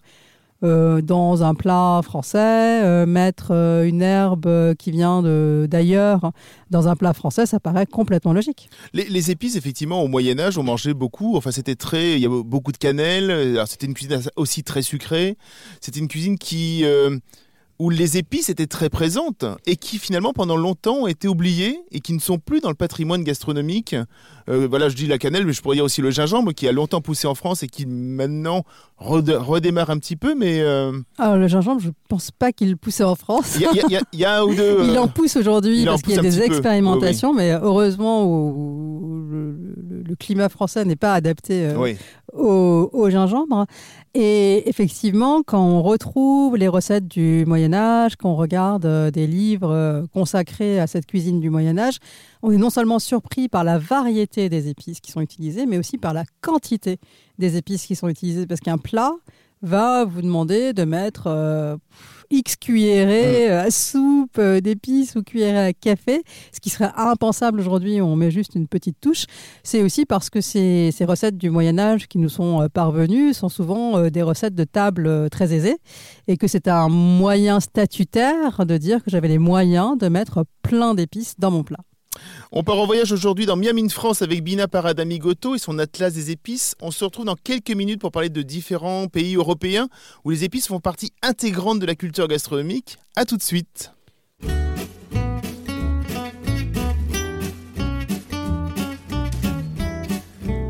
euh, 0.63 1.01
dans 1.01 1.43
un 1.43 1.55
plat 1.55 2.01
français, 2.03 2.83
euh, 2.83 3.05
mettre 3.05 3.51
une 3.51 4.01
herbe 4.01 4.75
qui 4.75 4.91
vient 4.91 5.23
d'ailleurs 5.67 6.31
dans 6.69 6.87
un 6.87 6.95
plat 6.95 7.13
français, 7.13 7.45
ça 7.45 7.59
paraît 7.59 7.87
complètement 7.87 8.31
logique. 8.31 8.69
Les, 8.93 9.31
épices, 9.31 9.55
effectivement, 9.55 10.01
au 10.01 10.07
Moyen 10.07 10.39
Âge, 10.39 10.57
on 10.57 10.63
mangeait 10.63 10.93
beaucoup. 10.93 11.35
Enfin, 11.35 11.51
c'était 11.51 11.75
très, 11.75 12.13
il 12.13 12.19
y 12.19 12.25
avait 12.25 12.43
beaucoup 12.43 12.71
de 12.71 12.77
cannelle. 12.77 13.59
C'était 13.67 13.87
une 13.87 13.95
cuisine 13.95 14.21
aussi 14.35 14.63
très 14.63 14.83
sucrée. 14.83 15.35
C'était 15.81 15.99
une 15.99 16.07
cuisine 16.07 16.37
qui 16.37 16.85
où 17.81 17.89
les 17.89 18.19
épices 18.19 18.49
étaient 18.49 18.67
très 18.67 18.91
présentes 18.91 19.43
et 19.65 19.75
qui 19.75 19.97
finalement 19.97 20.33
pendant 20.33 20.55
longtemps 20.55 20.97
ont 20.97 21.07
été 21.07 21.27
oubliées 21.27 21.79
et 21.91 21.99
qui 21.99 22.13
ne 22.13 22.19
sont 22.19 22.37
plus 22.37 22.59
dans 22.59 22.69
le 22.69 22.75
patrimoine 22.75 23.23
gastronomique. 23.23 23.95
Euh, 24.49 24.67
voilà, 24.69 24.87
je 24.87 24.95
dis 24.95 25.07
la 25.07 25.17
cannelle, 25.17 25.47
mais 25.47 25.53
je 25.53 25.63
pourrais 25.63 25.77
dire 25.77 25.83
aussi 25.83 25.99
le 25.99 26.11
gingembre 26.11 26.53
qui 26.53 26.67
a 26.67 26.71
longtemps 26.73 27.01
poussé 27.01 27.27
en 27.27 27.33
France 27.33 27.63
et 27.63 27.67
qui 27.67 27.87
maintenant 27.87 28.65
redémarre 28.97 29.89
un 29.89 29.97
petit 29.97 30.15
peu. 30.15 30.35
Mais 30.35 30.59
euh, 30.59 30.91
Alors 31.17 31.37
le 31.37 31.47
gingembre, 31.47 31.81
je 31.81 31.87
ne 31.87 31.93
pense 32.07 32.29
pas 32.29 32.51
qu'il 32.51 32.77
poussait 32.77 33.03
en 33.03 33.15
France. 33.15 33.57
Il 33.59 33.97
y, 34.13 34.25
a 34.25 34.39
un 34.39 34.43
ou 34.43 34.53
deux. 34.53 34.83
il 34.87 34.99
en 34.99 35.07
pousse 35.07 35.35
aujourd'hui 35.35 35.83
parce 35.83 36.03
qu'il 36.03 36.13
y 36.13 36.19
a 36.19 36.21
des 36.21 36.39
expérimentations, 36.41 37.33
mais 37.33 37.51
heureusement 37.51 38.25
le, 39.31 40.15
climat 40.19 40.49
français 40.49 40.85
n'est 40.85 40.97
pas 40.97 41.13
adapté 41.13 41.65
euh, 41.65 41.95
au, 42.33 43.09
gingembre. 43.09 43.65
Et 44.13 44.67
effectivement, 44.67 45.41
quand 45.41 45.63
on 45.63 45.81
retrouve 45.81 46.57
les 46.57 46.67
recettes 46.67 47.07
du 47.07 47.45
Moyen 47.45 47.73
Âge, 47.73 48.17
quand 48.17 48.29
on 48.29 48.35
regarde 48.35 48.85
euh, 48.85 49.09
des 49.09 49.25
livres 49.25 49.71
euh, 49.71 50.05
consacrés 50.13 50.81
à 50.81 50.87
cette 50.87 51.05
cuisine 51.05 51.39
du 51.39 51.49
Moyen 51.49 51.77
Âge, 51.77 51.97
on 52.41 52.51
est 52.51 52.57
non 52.57 52.69
seulement 52.69 52.99
surpris 52.99 53.47
par 53.47 53.63
la 53.63 53.77
variété 53.77 54.49
des 54.49 54.67
épices 54.67 54.99
qui 54.99 55.11
sont 55.11 55.21
utilisées, 55.21 55.65
mais 55.65 55.77
aussi 55.77 55.97
par 55.97 56.13
la 56.13 56.25
quantité 56.41 56.99
des 57.39 57.55
épices 57.55 57.85
qui 57.85 57.95
sont 57.95 58.09
utilisées. 58.09 58.45
Parce 58.47 58.59
qu'un 58.59 58.77
plat 58.77 59.13
va 59.61 60.03
vous 60.03 60.21
demander 60.21 60.73
de 60.73 60.83
mettre... 60.83 61.27
Euh, 61.27 61.77
X 62.31 62.55
cuillerées 62.55 63.51
euh, 63.51 63.63
à 63.63 63.71
soupe 63.71 64.37
euh, 64.39 64.61
d'épices 64.61 65.15
ou 65.15 65.23
cuillerées 65.23 65.67
à 65.67 65.73
café, 65.73 66.23
ce 66.51 66.59
qui 66.59 66.69
serait 66.69 66.91
impensable 66.95 67.59
aujourd'hui, 67.59 68.01
on 68.01 68.15
met 68.15 68.31
juste 68.31 68.55
une 68.55 68.67
petite 68.67 68.99
touche. 68.99 69.25
C'est 69.63 69.83
aussi 69.83 70.05
parce 70.05 70.29
que 70.29 70.41
ces, 70.41 70.91
ces, 70.91 71.05
recettes 71.05 71.37
du 71.37 71.49
Moyen 71.49 71.77
Âge 71.77 72.07
qui 72.07 72.17
nous 72.17 72.29
sont 72.29 72.61
euh, 72.61 72.67
parvenues 72.69 73.33
sont 73.33 73.49
souvent 73.49 74.09
des 74.09 74.21
recettes 74.21 74.55
de 74.55 74.63
table 74.63 75.29
très 75.29 75.53
aisées 75.53 75.77
et 76.27 76.37
que 76.37 76.47
c'est 76.47 76.67
un 76.67 76.87
moyen 76.89 77.59
statutaire 77.59 78.65
de 78.65 78.77
dire 78.77 79.03
que 79.03 79.11
j'avais 79.11 79.27
les 79.27 79.37
moyens 79.37 79.97
de 79.97 80.07
mettre 80.07 80.45
plein 80.61 80.93
d'épices 80.95 81.35
dans 81.37 81.51
mon 81.51 81.63
plat. 81.63 81.79
On 82.51 82.63
part 82.63 82.77
en 82.77 82.85
voyage 82.85 83.11
aujourd'hui 83.11 83.45
dans 83.45 83.55
Miami, 83.55 83.89
France 83.89 84.21
avec 84.21 84.43
Bina 84.43 84.67
Paradamigoto 84.67 85.55
et 85.55 85.59
son 85.59 85.79
atlas 85.79 86.13
des 86.13 86.31
épices. 86.31 86.75
On 86.81 86.91
se 86.91 87.03
retrouve 87.05 87.25
dans 87.25 87.35
quelques 87.35 87.71
minutes 87.71 88.01
pour 88.01 88.11
parler 88.11 88.29
de 88.29 88.41
différents 88.41 89.07
pays 89.07 89.35
européens 89.35 89.87
où 90.25 90.31
les 90.31 90.43
épices 90.43 90.67
font 90.67 90.79
partie 90.79 91.13
intégrante 91.21 91.79
de 91.79 91.85
la 91.85 91.95
culture 91.95 92.27
gastronomique. 92.27 92.97
A 93.15 93.25
tout 93.25 93.37
de 93.37 93.43
suite. 93.43 93.91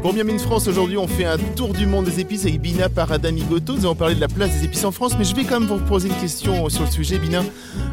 Pour 0.01 0.13
Miami 0.13 0.39
France, 0.39 0.67
aujourd'hui, 0.67 0.98
on 0.98 1.08
fait 1.08 1.25
un 1.25 1.38
tour 1.38 1.74
du 1.74 1.86
monde 1.86 2.05
des 2.05 2.20
épices 2.20 2.46
avec 2.46 2.60
Bina 2.60 2.89
Paradamigoto. 2.89 3.75
Nous 3.75 3.81
allons 3.81 3.93
parler 3.93 4.15
de 4.15 4.20
la 4.20 4.27
place 4.27 4.50
des 4.51 4.65
épices 4.65 4.84
en 4.84 4.91
France, 4.91 5.13
mais 5.15 5.24
je 5.24 5.36
vais 5.36 5.43
quand 5.43 5.60
même 5.60 5.70
vous 5.70 5.77
poser 5.77 6.10
une 6.10 6.15
question 6.15 6.67
sur 6.70 6.86
le 6.86 6.89
sujet, 6.89 7.20
Bina. 7.20 7.43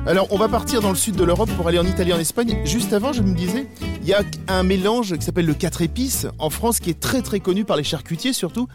Alors, 0.06 0.26
on 0.30 0.38
va 0.38 0.48
partir 0.48 0.80
dans 0.80 0.88
le 0.88 0.96
sud 0.96 1.16
de 1.16 1.24
l'Europe 1.24 1.50
pour 1.50 1.68
aller 1.68 1.78
en 1.78 1.84
Italie, 1.84 2.14
en 2.14 2.18
Espagne. 2.18 2.62
Juste 2.64 2.94
avant, 2.94 3.12
je 3.12 3.20
me 3.20 3.34
disais, 3.34 3.66
il 4.00 4.08
y 4.08 4.14
a 4.14 4.22
un 4.48 4.62
mélange 4.62 5.16
qui 5.18 5.22
s'appelle 5.22 5.44
le 5.44 5.52
4 5.52 5.82
épices 5.82 6.26
en 6.38 6.48
France 6.48 6.80
qui 6.80 6.88
est 6.88 6.98
très 6.98 7.20
très 7.20 7.40
connu 7.40 7.66
par 7.66 7.76
les 7.76 7.84
charcutiers 7.84 8.32
surtout. 8.32 8.68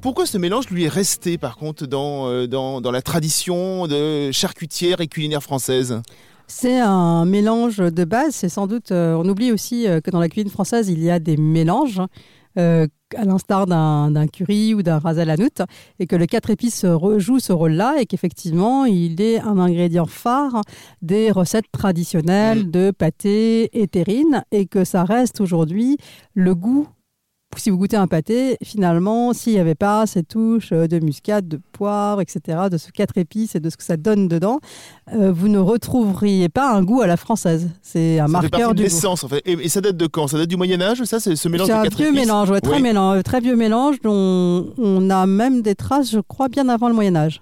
Pourquoi 0.00 0.24
ce 0.24 0.38
mélange 0.38 0.68
lui 0.70 0.84
est 0.84 0.88
resté 0.88 1.38
par 1.38 1.56
contre 1.56 1.86
dans, 1.86 2.28
euh, 2.28 2.46
dans 2.46 2.90
la 2.92 3.02
tradition 3.02 3.88
de 3.88 4.30
charcutière 4.30 5.00
et 5.00 5.08
culinaire 5.08 5.42
française? 5.42 6.02
C'est 6.48 6.78
un 6.78 7.24
mélange 7.24 7.78
de 7.78 8.04
base. 8.04 8.34
C'est 8.34 8.48
sans 8.48 8.66
doute. 8.66 8.92
Euh, 8.92 9.14
on 9.14 9.28
oublie 9.28 9.50
aussi 9.50 9.86
euh, 9.86 10.00
que 10.00 10.10
dans 10.10 10.20
la 10.20 10.28
cuisine 10.28 10.50
française, 10.50 10.88
il 10.88 11.02
y 11.02 11.10
a 11.10 11.18
des 11.18 11.36
mélanges. 11.36 12.00
Euh, 12.58 12.86
à 13.14 13.24
l'instar 13.24 13.66
d'un 13.66 14.26
curry 14.26 14.74
ou 14.74 14.82
d'un 14.82 14.98
ras 14.98 15.14
et 15.98 16.06
que 16.06 16.16
le 16.16 16.26
quatre 16.26 16.50
épices 16.50 16.84
joue 17.18 17.38
ce 17.38 17.52
rôle-là, 17.52 17.96
et 18.00 18.06
qu'effectivement, 18.06 18.84
il 18.84 19.20
est 19.20 19.40
un 19.40 19.58
ingrédient 19.58 20.06
phare 20.06 20.62
des 21.02 21.30
recettes 21.30 21.70
traditionnelles 21.70 22.66
mmh. 22.66 22.70
de 22.70 22.90
pâté 22.90 23.80
et 23.80 23.86
terrine, 23.86 24.44
et 24.50 24.66
que 24.66 24.84
ça 24.84 25.04
reste 25.04 25.40
aujourd'hui 25.40 25.98
le 26.34 26.54
goût 26.54 26.88
si 27.56 27.70
vous 27.70 27.78
goûtez 27.78 27.96
un 27.96 28.06
pâté, 28.06 28.56
finalement, 28.62 29.32
s'il 29.32 29.54
n'y 29.54 29.58
avait 29.58 29.74
pas 29.74 30.06
cette 30.06 30.28
touche 30.28 30.70
euh, 30.72 30.86
de 30.86 30.98
muscade, 30.98 31.48
de 31.48 31.60
poivre, 31.72 32.20
etc., 32.20 32.58
de 32.70 32.76
ce 32.76 32.90
quatre 32.90 33.18
épices 33.18 33.54
et 33.54 33.60
de 33.60 33.70
ce 33.70 33.76
que 33.76 33.82
ça 33.82 33.96
donne 33.96 34.28
dedans, 34.28 34.60
euh, 35.12 35.32
vous 35.32 35.48
ne 35.48 35.58
retrouveriez 35.58 36.48
pas 36.48 36.72
un 36.72 36.82
goût 36.82 37.00
à 37.00 37.06
la 37.06 37.16
française. 37.16 37.70
C'est 37.82 38.18
un 38.18 38.28
marqueur 38.28 38.74
du 38.74 38.82
l'essence, 38.82 39.24
en 39.24 39.28
fait. 39.28 39.42
Et, 39.46 39.68
ça 39.68 39.80
date 39.80 39.96
de 39.96 40.06
quand? 40.06 40.28
Ça 40.28 40.38
date 40.38 40.48
du 40.48 40.56
Moyen 40.56 40.80
Âge, 40.80 41.02
ça, 41.04 41.20
c'est 41.20 41.36
ce 41.36 41.48
mélange 41.48 41.68
de 41.68 41.72
quatre 41.72 41.86
épices? 41.86 41.96
C'est 41.98 42.02
un 42.04 42.12
vieux 42.12 42.20
mélange, 42.20 42.60
très, 42.60 42.80
mélange, 42.80 43.22
très 43.22 43.40
vieux 43.40 43.56
mélange 43.56 44.00
dont 44.02 44.72
on 44.78 45.10
a 45.10 45.26
même 45.26 45.62
des 45.62 45.74
traces, 45.74 46.10
je 46.10 46.20
crois, 46.20 46.48
bien 46.48 46.68
avant 46.68 46.88
le 46.88 46.94
Moyen 46.94 47.16
Âge. 47.16 47.40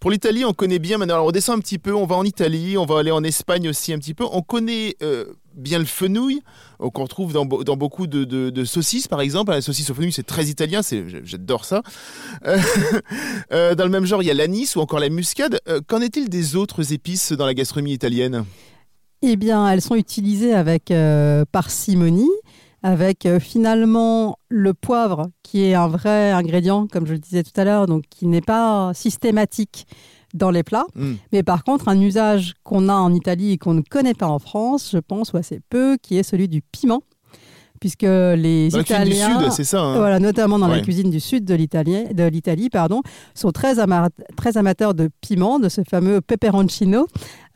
Pour 0.00 0.10
l'Italie, 0.10 0.44
on 0.44 0.52
connaît 0.52 0.78
bien 0.78 0.98
maintenant. 0.98 1.14
Alors 1.14 1.26
on 1.26 1.32
descend 1.32 1.58
un 1.58 1.60
petit 1.60 1.78
peu, 1.78 1.94
on 1.94 2.06
va 2.06 2.16
en 2.16 2.24
Italie, 2.24 2.76
on 2.78 2.86
va 2.86 2.98
aller 3.00 3.10
en 3.10 3.24
Espagne 3.24 3.68
aussi 3.68 3.92
un 3.92 3.98
petit 3.98 4.14
peu. 4.14 4.24
On 4.30 4.42
connaît 4.42 4.94
euh, 5.02 5.24
bien 5.54 5.78
le 5.78 5.84
fenouil, 5.84 6.42
euh, 6.80 6.90
qu'on 6.90 7.02
retrouve 7.02 7.32
dans, 7.32 7.44
beaucoup 7.46 8.06
de, 8.06 8.64
saucisses, 8.64 9.08
par 9.08 9.20
exemple. 9.20 9.52
La 9.52 9.62
saucisse 9.62 9.90
au 9.90 9.94
fenouil, 9.94 10.12
c'est 10.12 10.26
très 10.26 10.46
italien, 10.46 10.80
j'adore 11.24 11.64
ça. 11.64 11.82
Euh, 13.52 13.74
dans 13.74 13.84
le 13.84 13.90
même 13.90 14.06
genre, 14.06 14.22
il 14.22 14.26
y 14.26 14.30
a 14.30 14.34
l'anis 14.34 14.74
ou 14.74 14.80
encore 14.80 14.98
la 14.98 15.08
muscade. 15.08 15.60
Qu'en 15.86 16.00
est-il 16.00 16.28
des 16.28 16.56
autres 16.56 16.92
épices 16.92 17.32
dans 17.32 17.46
la 17.46 17.54
gastronomie 17.54 17.92
italienne? 17.92 18.44
Eh 19.22 19.36
bien, 19.36 19.68
elles 19.68 19.82
sont 19.82 19.94
utilisées 19.94 20.54
avec 20.54 20.92
parcimonie 21.52 22.30
avec 22.84 23.24
euh, 23.24 23.40
finalement 23.40 24.38
le 24.50 24.74
poivre 24.74 25.30
qui 25.42 25.64
est 25.64 25.74
un 25.74 25.88
vrai 25.88 26.32
ingrédient, 26.32 26.86
comme 26.86 27.06
je 27.06 27.14
le 27.14 27.18
disais 27.18 27.42
tout 27.42 27.58
à 27.58 27.64
l'heure, 27.64 27.86
donc 27.86 28.04
qui 28.10 28.26
n'est 28.26 28.42
pas 28.42 28.92
systématique 28.94 29.86
dans 30.34 30.50
les 30.50 30.62
plats. 30.62 30.86
Hmm. 30.94 31.14
Mais 31.32 31.42
par 31.42 31.64
contre, 31.64 31.88
un 31.88 32.00
usage 32.00 32.54
qu'on 32.62 32.88
a 32.88 32.94
en 32.94 33.14
Italie 33.14 33.52
et 33.52 33.58
qu'on 33.58 33.74
ne 33.74 33.82
connaît 33.82 34.14
pas 34.14 34.26
en 34.26 34.38
France, 34.38 34.90
je 34.92 34.98
pense, 34.98 35.32
ou 35.32 35.36
assez 35.36 35.60
peu, 35.70 35.96
qui 36.02 36.18
est 36.18 36.22
celui 36.22 36.48
du 36.48 36.60
piment 36.60 37.02
puisque 37.84 38.02
les 38.02 38.68
Italiens, 38.74 39.50
c'est 39.50 39.64
ça, 39.64 39.82
hein. 39.82 39.96
voilà, 39.98 40.18
notamment 40.18 40.58
dans 40.58 40.68
la 40.68 40.80
cuisine 40.80 41.10
du 41.10 41.20
sud 41.20 41.44
de 41.44 41.54
l'Italie, 41.54 42.14
de 42.14 42.24
l'Italie, 42.24 42.70
pardon, 42.70 43.02
sont 43.34 43.50
très, 43.50 43.74
très 44.36 44.56
amateurs 44.56 44.94
de 44.94 45.10
piment, 45.20 45.58
de 45.58 45.68
ce 45.68 45.82
fameux 45.82 46.22
peperoncino, 46.22 47.06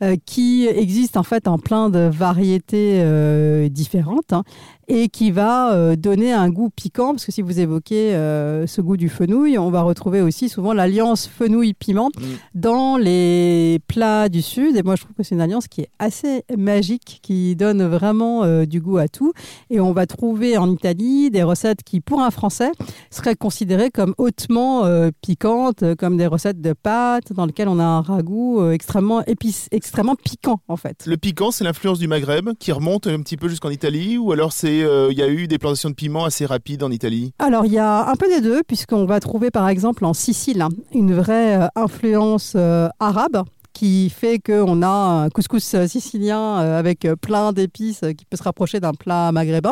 euh, 0.03 0.17
qui 0.27 0.67
existe 0.67 1.17
en 1.17 1.23
fait 1.23 1.47
en 1.47 1.57
plein 1.57 1.89
de 1.89 2.11
variétés 2.13 2.99
euh, 3.01 3.69
différentes. 3.69 4.31
Hein 4.31 4.43
et 4.89 5.07
qui 5.07 5.29
va 5.29 5.73
euh, 5.73 5.95
donner 5.95 6.33
un 6.33 6.49
goût 6.49 6.71
piquant, 6.71 7.11
parce 7.11 7.25
que 7.25 7.31
si 7.31 7.43
vous 7.43 7.59
évoquez 7.59 8.15
euh, 8.15 8.65
ce 8.65 8.81
goût 8.81 8.97
du 8.97 9.07
fenouil, 9.07 9.59
on 9.59 9.69
va 9.69 9.83
retrouver 9.83 10.19
aussi 10.21 10.49
souvent 10.49 10.73
l'alliance 10.73 11.27
fenouil-piment 11.27 12.09
mm. 12.17 12.21
dans 12.55 12.97
les 12.97 13.79
plats 13.87 14.29
du 14.29 14.41
Sud. 14.41 14.75
Et 14.75 14.81
moi, 14.81 14.95
je 14.95 15.03
trouve 15.03 15.15
que 15.15 15.21
c'est 15.21 15.35
une 15.35 15.41
alliance 15.41 15.67
qui 15.67 15.81
est 15.81 15.89
assez 15.99 16.43
magique, 16.57 17.19
qui 17.21 17.55
donne 17.55 17.83
vraiment 17.83 18.43
euh, 18.43 18.65
du 18.65 18.81
goût 18.81 18.97
à 18.97 19.07
tout. 19.07 19.31
Et 19.69 19.79
on 19.79 19.93
va 19.93 20.07
trouver 20.07 20.57
en 20.57 20.69
Italie 20.71 21.29
des 21.29 21.43
recettes 21.43 21.83
qui, 21.83 22.01
pour 22.01 22.21
un 22.21 22.31
Français, 22.31 22.71
seraient 23.11 23.35
considérées 23.35 23.91
comme 23.91 24.15
hautement 24.17 24.85
piquantes, 25.21 25.83
comme 25.95 26.17
des 26.17 26.25
recettes 26.25 26.61
de 26.61 26.73
pâtes 26.73 27.31
dans 27.33 27.45
lesquelles 27.45 27.67
on 27.67 27.79
a 27.79 27.83
un 27.83 28.01
ragoût 28.01 28.71
extrêmement 28.71 29.23
épice, 29.25 29.67
extrêmement 29.71 30.15
piquant, 30.15 30.61
en 30.67 30.77
fait. 30.77 31.05
Le 31.05 31.17
piquant, 31.17 31.51
c'est 31.51 31.63
l'influence 31.63 31.99
du 31.99 32.07
Maghreb 32.07 32.49
qui 32.59 32.71
remonte 32.71 33.07
un 33.07 33.21
petit 33.21 33.37
peu 33.37 33.49
jusqu'en 33.49 33.69
Italie, 33.69 34.17
ou 34.17 34.31
alors 34.31 34.51
c'est 34.51 34.78
euh, 34.83 35.11
il 35.11 35.17
y 35.17 35.21
a 35.21 35.27
eu 35.27 35.47
des 35.47 35.57
plantations 35.57 35.89
de 35.89 35.95
piments 35.95 36.25
assez 36.25 36.45
rapides 36.45 36.83
en 36.83 36.91
Italie 36.91 37.33
Alors, 37.39 37.65
il 37.65 37.73
y 37.73 37.77
a 37.77 38.09
un 38.09 38.15
peu 38.15 38.27
des 38.27 38.41
deux, 38.41 38.61
puisqu'on 38.63 39.05
va 39.05 39.19
trouver 39.19 39.51
par 39.51 39.67
exemple 39.67 40.05
en 40.05 40.13
Sicile 40.13 40.61
hein, 40.61 40.69
une 40.93 41.13
vraie 41.13 41.61
euh, 41.61 41.67
influence 41.75 42.53
euh, 42.55 42.89
arabe 42.99 43.43
qui 43.73 44.09
fait 44.09 44.39
qu'on 44.39 44.81
a 44.81 44.87
un 44.87 45.29
couscous 45.29 45.85
sicilien 45.85 46.55
avec 46.55 47.07
plein 47.21 47.53
d'épices 47.53 48.01
qui 48.17 48.25
peut 48.25 48.35
se 48.35 48.43
rapprocher 48.43 48.81
d'un 48.81 48.93
plat 48.93 49.31
maghrébin. 49.31 49.71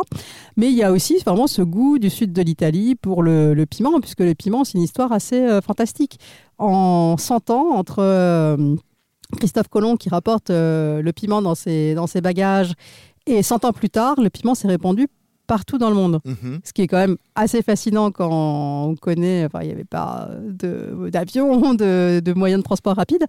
Mais 0.56 0.68
il 0.68 0.76
y 0.76 0.84
a 0.84 0.94
aussi 0.94 1.18
vraiment 1.26 1.48
ce 1.48 1.62
goût 1.62 2.00
du 2.00 2.10
sud 2.10 2.32
de 2.32 2.42
l'Italie 2.42 2.96
pour 2.96 3.22
le, 3.22 3.66
piment, 3.66 4.00
puisque 4.00 4.22
le 4.22 4.34
piment, 4.34 4.64
c'est 4.64 4.78
une 4.78 4.84
histoire 4.84 5.12
assez 5.12 5.60
fantastique. 5.62 6.20
En 6.58 7.18
100 7.18 7.50
ans, 7.50 7.72
entre 7.72 8.58
Christophe 9.36 9.68
Colomb 9.68 9.98
qui 9.98 10.08
rapporte 10.08 10.52
le 10.52 11.12
piment 11.12 11.42
dans 11.42 11.56
ses, 11.56 11.94
dans 11.94 12.08
ses 12.08 12.22
bagages 12.22 12.76
et 13.28 13.44
100 13.44 13.66
ans 13.66 13.74
plus 13.74 13.90
tard, 13.90 14.20
le 14.20 14.30
piment 14.30 14.56
s'est 14.56 14.68
répandu 14.68 15.08
partout 15.48 15.78
dans 15.78 15.90
le 15.90 15.96
monde. 15.96 16.20
Mhm. 16.26 16.60
Ce 16.64 16.74
qui 16.74 16.84
est 16.84 16.88
quand 16.88 16.98
même 16.98 17.18
assez 17.36 17.62
fascinant 17.62 18.12
quand 18.12 18.30
on 18.32 18.96
connaît, 18.96 19.46
enfin, 19.46 19.60
il 19.62 19.68
n'y 19.68 19.74
avait 19.74 19.86
pas 19.86 20.30
d'avion, 21.10 21.74
de, 21.74 22.20
de, 22.24 22.34
moyens 22.34 22.62
de 22.62 22.66
transport 22.66 22.96
rapide. 22.96 23.26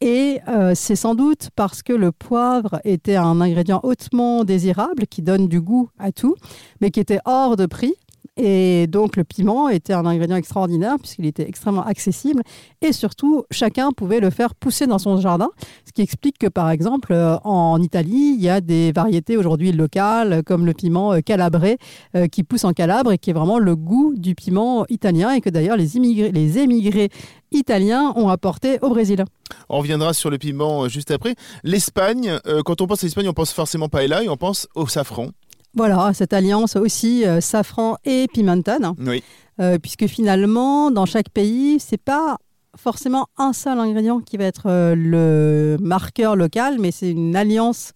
Et 0.00 0.40
euh, 0.48 0.72
c'est 0.74 0.96
sans 0.96 1.14
doute 1.14 1.48
parce 1.56 1.82
que 1.82 1.92
le 1.92 2.12
poivre 2.12 2.80
était 2.84 3.16
un 3.16 3.40
ingrédient 3.40 3.80
hautement 3.82 4.44
désirable 4.44 5.06
qui 5.06 5.22
donne 5.22 5.48
du 5.48 5.60
goût 5.60 5.88
à 5.98 6.12
tout, 6.12 6.36
mais 6.80 6.90
qui 6.90 7.00
était 7.00 7.20
hors 7.24 7.56
de 7.56 7.66
prix 7.66 7.94
et 8.36 8.86
donc 8.88 9.16
le 9.16 9.22
piment 9.22 9.68
était 9.68 9.92
un 9.92 10.06
ingrédient 10.06 10.36
extraordinaire 10.36 10.96
puisqu'il 10.98 11.26
était 11.26 11.48
extrêmement 11.48 11.84
accessible 11.84 12.42
et 12.80 12.92
surtout 12.92 13.44
chacun 13.52 13.92
pouvait 13.92 14.18
le 14.18 14.30
faire 14.30 14.54
pousser 14.56 14.86
dans 14.86 14.98
son 14.98 15.20
jardin. 15.20 15.50
Ce 15.86 15.92
qui 15.92 16.02
explique 16.02 16.38
que 16.38 16.48
par 16.48 16.70
exemple 16.70 17.12
euh, 17.12 17.36
en 17.44 17.80
Italie, 17.80 18.34
il 18.36 18.42
y 18.42 18.48
a 18.48 18.60
des 18.60 18.90
variétés 18.92 19.36
aujourd'hui 19.36 19.70
locales 19.70 20.42
comme 20.44 20.66
le 20.66 20.72
piment 20.72 21.12
euh, 21.12 21.20
calabré 21.20 21.78
euh, 22.16 22.26
qui 22.26 22.42
pousse 22.42 22.64
en 22.64 22.72
Calabre 22.72 23.12
et 23.12 23.18
qui 23.18 23.30
est 23.30 23.34
vraiment 23.34 23.60
le 23.60 23.76
goût 23.76 24.14
du 24.16 24.34
piment 24.34 24.84
italien 24.88 25.30
et 25.32 25.40
que 25.40 25.50
d'ailleurs 25.50 25.76
les 25.76 25.94
les 25.94 26.58
émigrés 26.58 27.10
italiens 27.52 28.12
ont 28.16 28.28
apporté 28.28 28.78
au 28.82 28.88
Brésil. 28.88 29.24
On 29.68 29.78
reviendra 29.78 30.12
sur 30.12 30.28
le 30.28 30.38
piment 30.38 30.88
juste 30.88 31.12
après. 31.12 31.36
L'Espagne, 31.62 32.38
quand 32.64 32.80
on 32.80 32.86
pense 32.88 33.04
à 33.04 33.06
l'Espagne, 33.06 33.28
on 33.28 33.32
pense 33.32 33.52
forcément 33.52 33.88
paella 33.88 34.24
et 34.24 34.28
on 34.28 34.36
pense 34.36 34.66
au 34.74 34.88
safran. 34.88 35.28
Voilà, 35.76 36.12
cette 36.14 36.32
alliance 36.32 36.76
aussi 36.76 37.26
euh, 37.26 37.40
safran 37.40 37.96
et 38.04 38.26
pimenton. 38.32 38.94
Oui. 38.98 39.22
Euh, 39.60 39.78
puisque 39.78 40.06
finalement, 40.06 40.90
dans 40.90 41.06
chaque 41.06 41.30
pays, 41.30 41.78
c'est 41.80 42.00
pas 42.00 42.38
forcément 42.76 43.28
un 43.38 43.52
seul 43.52 43.78
ingrédient 43.78 44.20
qui 44.20 44.36
va 44.36 44.44
être 44.44 44.66
euh, 44.66 44.94
le 44.96 45.76
marqueur 45.80 46.36
local, 46.36 46.78
mais 46.80 46.90
c'est 46.90 47.10
une 47.10 47.36
alliance 47.36 47.92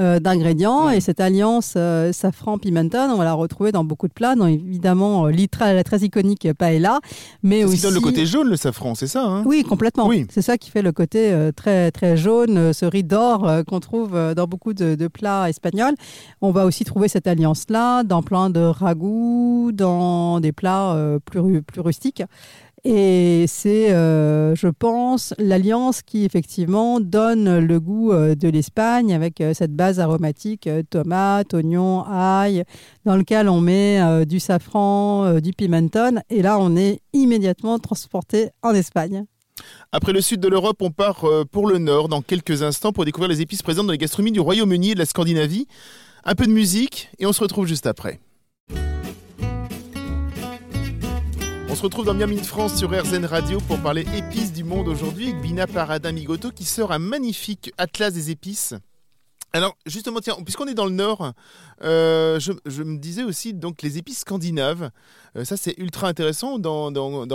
euh, 0.00 0.18
d'ingrédients. 0.18 0.88
Et 0.88 1.00
cette 1.00 1.20
alliance 1.20 1.74
euh, 1.76 2.10
safran-pimenton, 2.10 3.10
on 3.10 3.16
va 3.16 3.24
la 3.24 3.34
retrouver 3.34 3.70
dans 3.70 3.84
beaucoup 3.84 4.08
de 4.08 4.12
plats, 4.14 4.34
dans 4.34 4.46
évidemment 4.46 5.26
euh, 5.26 5.32
la 5.60 5.84
très 5.84 5.98
iconique 6.00 6.48
paella, 6.54 7.00
mais 7.42 7.64
aussi... 7.64 7.76
qui 7.76 7.82
donne 7.82 7.94
le 7.94 8.00
côté 8.00 8.24
jaune, 8.24 8.48
le 8.48 8.56
safran, 8.56 8.94
c'est 8.94 9.06
ça 9.06 9.24
hein? 9.24 9.42
Oui, 9.44 9.62
complètement. 9.62 10.06
Oui. 10.06 10.26
C'est 10.30 10.40
ça 10.40 10.56
qui 10.56 10.70
fait 10.70 10.80
le 10.80 10.92
côté 10.92 11.36
très, 11.54 11.90
très 11.90 12.16
jaune, 12.16 12.72
ce 12.72 12.86
riz 12.86 13.04
d'or 13.04 13.46
qu'on 13.66 13.80
trouve 13.80 14.18
dans 14.34 14.46
beaucoup 14.46 14.72
de, 14.72 15.08
plats 15.08 15.50
espagnols. 15.50 15.94
On 16.40 16.50
va 16.50 16.64
aussi 16.64 16.84
trouver 16.84 17.08
cette 17.08 17.26
alliance-là 17.26 18.02
dans 18.02 18.22
plein 18.22 18.48
de 18.48 18.60
ragoûts, 18.60 19.70
dans 19.74 20.40
des 20.40 20.52
plats 20.52 20.96
plus, 21.26 21.62
plus 21.62 21.80
rustiques. 21.80 22.22
Et 22.84 23.44
c'est, 23.46 23.92
euh, 23.92 24.54
je 24.54 24.68
pense, 24.68 25.34
l'alliance 25.38 26.00
qui 26.02 26.24
effectivement 26.24 26.98
donne 26.98 27.58
le 27.58 27.80
goût 27.80 28.12
euh, 28.12 28.34
de 28.34 28.48
l'Espagne 28.48 29.12
avec 29.12 29.40
euh, 29.40 29.52
cette 29.52 29.74
base 29.74 30.00
aromatique 30.00 30.68
tomate, 30.88 31.52
oignon, 31.52 32.04
ail, 32.06 32.64
dans 33.04 33.16
lequel 33.16 33.48
on 33.48 33.60
met 33.60 34.24
du 34.24 34.40
safran, 34.40 35.40
du 35.40 35.52
pimenton. 35.52 36.20
Et 36.30 36.42
là, 36.42 36.58
on 36.58 36.76
est 36.76 37.00
immédiatement 37.12 37.78
transporté 37.78 38.50
en 38.62 38.70
Espagne. 38.70 39.24
Après 39.92 40.12
le 40.12 40.20
sud 40.20 40.40
de 40.40 40.48
l'Europe, 40.48 40.78
on 40.80 40.90
part 40.90 41.26
pour 41.50 41.66
le 41.66 41.78
nord 41.78 42.08
dans 42.08 42.22
quelques 42.22 42.62
instants 42.62 42.92
pour 42.92 43.04
découvrir 43.04 43.28
les 43.28 43.42
épices 43.42 43.62
présentes 43.62 43.86
dans 43.86 43.92
les 43.92 43.98
gastronomies 43.98 44.32
du 44.32 44.40
Royaume-Uni 44.40 44.92
et 44.92 44.94
de 44.94 44.98
la 44.98 45.06
Scandinavie. 45.06 45.66
Un 46.24 46.34
peu 46.34 46.46
de 46.46 46.52
musique 46.52 47.10
et 47.18 47.26
on 47.26 47.32
se 47.32 47.40
retrouve 47.42 47.66
juste 47.66 47.86
après. 47.86 48.20
On 51.70 51.76
se 51.76 51.82
retrouve 51.82 52.04
dans 52.04 52.14
Miami 52.14 52.34
de 52.40 52.44
France 52.44 52.76
sur 52.76 52.90
RZN 52.90 53.24
Radio 53.26 53.60
pour 53.60 53.78
parler 53.78 54.04
épices 54.16 54.52
du 54.52 54.64
monde 54.64 54.88
aujourd'hui 54.88 55.28
avec 55.28 55.40
Bina 55.40 55.68
Paradin 55.68 56.10
Migoto 56.10 56.50
qui 56.50 56.64
sort 56.64 56.90
un 56.90 56.98
magnifique 56.98 57.72
atlas 57.78 58.12
des 58.12 58.32
épices. 58.32 58.74
Alors 59.52 59.76
justement, 59.86 60.18
tiens, 60.18 60.34
puisqu'on 60.44 60.66
est 60.66 60.74
dans 60.74 60.86
le 60.86 60.90
nord, 60.90 61.32
euh, 61.84 62.40
je, 62.40 62.82
me 62.82 62.98
disais 62.98 63.22
aussi 63.22 63.54
donc 63.54 63.82
les 63.82 63.98
épices 63.98 64.20
scandinaves. 64.20 64.90
Euh, 65.36 65.44
ça 65.44 65.56
c'est 65.56 65.78
ultra 65.78 66.08
intéressant. 66.08 66.58
Dans, 66.58 66.90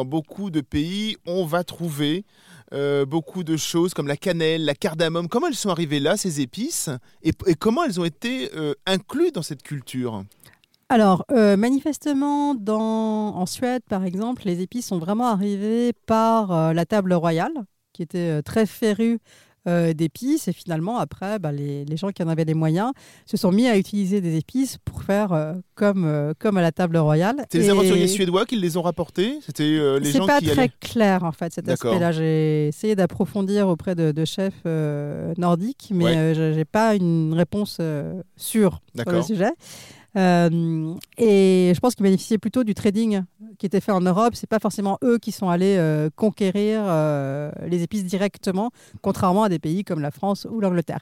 beaucoup 0.06 0.50
de 0.50 0.60
pays, 0.60 1.16
on 1.26 1.46
va 1.46 1.64
trouver 1.64 2.26
euh, 2.74 3.06
beaucoup 3.06 3.46
de 3.46 3.56
choses 3.56 3.94
comme 3.94 4.08
la 4.08 4.18
cannelle, 4.18 4.66
la 4.66 4.76
cardamome. 4.76 5.30
Comment 5.30 5.48
elles 5.48 5.56
sont 5.56 5.70
arrivées 5.70 6.02
là, 6.02 6.18
ces 6.18 6.42
épices, 6.42 6.90
et 7.24 7.32
comment 7.56 7.86
elles 7.86 8.02
ont 8.02 8.06
été 8.06 8.50
incluses 8.86 9.32
dans 9.32 9.44
cette 9.44 9.64
culture? 9.64 10.26
Alors, 10.90 11.26
euh, 11.32 11.58
manifestement, 11.58 12.54
dans, 12.56 13.36
en 13.36 13.46
Suède, 13.46 13.82
par 13.90 14.04
exemple, 14.06 14.44
les 14.46 14.62
épices 14.62 14.88
sont 14.88 15.00
vraiment 15.00 15.28
arrivées 15.28 15.94
par 16.06 16.52
euh, 16.52 16.74
la 16.74 16.86
table 16.86 17.14
royale, 17.14 17.54
qui 17.92 18.04
était 18.04 18.18
euh, 18.40 18.42
très 18.42 18.66
férue 18.66 19.20
d'épices. 19.96 20.48
Et 20.48 20.54
finalement, 20.54 21.00
après, 21.00 21.40
bah, 21.40 21.52
les, 21.52 21.86
les 21.86 21.98
gens 21.98 22.10
qui 22.12 22.22
en 22.22 22.28
avaient 22.28 22.46
les 22.46 22.54
moyens 22.54 22.92
se 23.26 23.36
sont 23.36 23.52
mis 23.52 23.68
à 23.68 23.80
utiliser 23.80 24.22
des 24.22 24.36
épices 24.38 24.78
pour 24.86 25.02
faire 25.02 25.56
comme, 25.74 26.34
comme 26.38 26.58
à 26.58 26.62
la 26.62 26.72
table 26.72 26.98
royale. 26.98 27.38
C'est 27.52 27.58
les 27.58 27.70
aventuriers 27.72 28.06
suédois 28.08 28.46
qui 28.46 28.58
les 28.58 28.78
ont 28.78 28.84
rapportés 28.84 29.40
C'était 29.44 29.64
les 30.00 30.12
C'est 30.12 30.20
gens 30.20 30.28
pas 30.28 30.40
qui 30.40 30.46
très 30.52 30.60
allaient... 30.62 30.72
clair 30.80 31.24
en 31.24 31.32
fait 31.32 31.52
cet 31.52 31.68
aspect-là. 31.68 32.12
J'ai 32.12 32.68
essayé 32.68 32.96
d'approfondir 32.96 33.68
auprès 33.68 33.96
de, 33.96 34.12
de 34.12 34.24
chefs 34.24 34.64
nordiques, 35.40 35.90
mais 35.92 36.04
Ouais. 36.06 36.34
je- 36.36 36.54
j'ai 36.54 36.66
pas 36.66 36.94
une 36.94 37.34
réponse 37.34 37.82
sûre 38.38 38.82
sur 38.82 38.82
le 38.94 39.04
D'accord. 39.04 39.24
sujet. 39.26 39.50
Euh, 40.18 40.96
et 41.18 41.74
je 41.76 41.80
pense 41.80 41.96
qu'ils 41.96 42.04
bénéficiaient 42.04 42.38
plutôt 42.38 42.64
du 42.64 42.74
trading 42.74 43.24
qui 43.60 43.66
était 43.66 43.82
fait 43.82 43.92
en 43.92 44.02
Europe. 44.02 44.36
C'est 44.36 44.50
pas 44.50 44.60
forcément 44.60 44.98
eux 45.04 45.18
qui 45.18 45.32
sont 45.32 45.50
allés 45.50 45.76
euh, 45.78 46.10
conquérir 46.16 46.82
euh, 46.86 47.52
les 47.68 47.84
épices 47.84 48.06
directement, 48.06 48.72
contrairement 49.02 49.44
à 49.44 49.50
des 49.50 49.60
pays 49.60 49.84
comme 49.84 50.00
la 50.00 50.12
France 50.12 50.48
ou 50.50 50.60
l'Angleterre. 50.60 51.00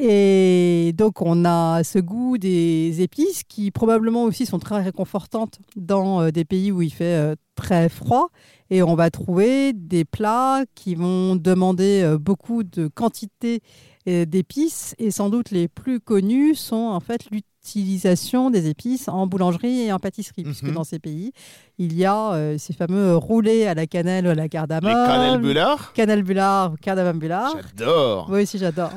Et 0.00 0.92
donc, 0.96 1.22
on 1.22 1.44
a 1.44 1.82
ce 1.82 1.98
goût 1.98 2.38
des 2.38 3.02
épices 3.02 3.42
qui 3.42 3.72
probablement 3.72 4.22
aussi 4.22 4.46
sont 4.46 4.60
très 4.60 4.80
réconfortantes 4.80 5.58
dans 5.74 6.30
des 6.30 6.44
pays 6.44 6.70
où 6.70 6.82
il 6.82 6.92
fait 6.92 7.34
très 7.56 7.88
froid. 7.88 8.28
Et 8.70 8.80
on 8.80 8.94
va 8.94 9.10
trouver 9.10 9.72
des 9.72 10.04
plats 10.04 10.62
qui 10.76 10.94
vont 10.94 11.34
demander 11.34 12.16
beaucoup 12.20 12.62
de 12.62 12.86
quantité 12.86 13.60
d'épices. 14.06 14.94
Et 14.98 15.10
sans 15.10 15.30
doute 15.30 15.50
les 15.50 15.66
plus 15.66 15.98
connus 15.98 16.54
sont 16.54 16.76
en 16.76 17.00
fait 17.00 17.28
l'utilisation 17.74 18.50
des 18.50 18.68
épices 18.68 19.08
en 19.08 19.26
boulangerie 19.26 19.82
et 19.82 19.92
en 19.92 19.98
pâtisserie. 19.98 20.42
Puisque 20.44 20.62
Mhm. 20.64 20.74
dans 20.74 20.84
ces 20.84 20.98
pays, 20.98 21.32
il 21.78 21.96
y 21.96 22.04
a 22.04 22.32
euh, 22.32 22.56
ces 22.58 22.72
fameux 22.72 23.16
roulés 23.16 23.66
à 23.66 23.74
la 23.74 23.86
cannelle 23.86 24.26
ou 24.26 24.30
à 24.30 24.34
la 24.34 24.44
Les 24.44 24.48
cardamome. 24.48 24.92
cannelle 24.92 25.40
bullard 25.40 25.92
Cannelle 25.92 26.22
bullard, 26.22 26.74
cardamome 26.80 27.18
bullard. 27.18 27.54
J'adore 27.78 28.28
Moi 28.28 28.42
aussi, 28.42 28.58
j'adore. 28.58 28.90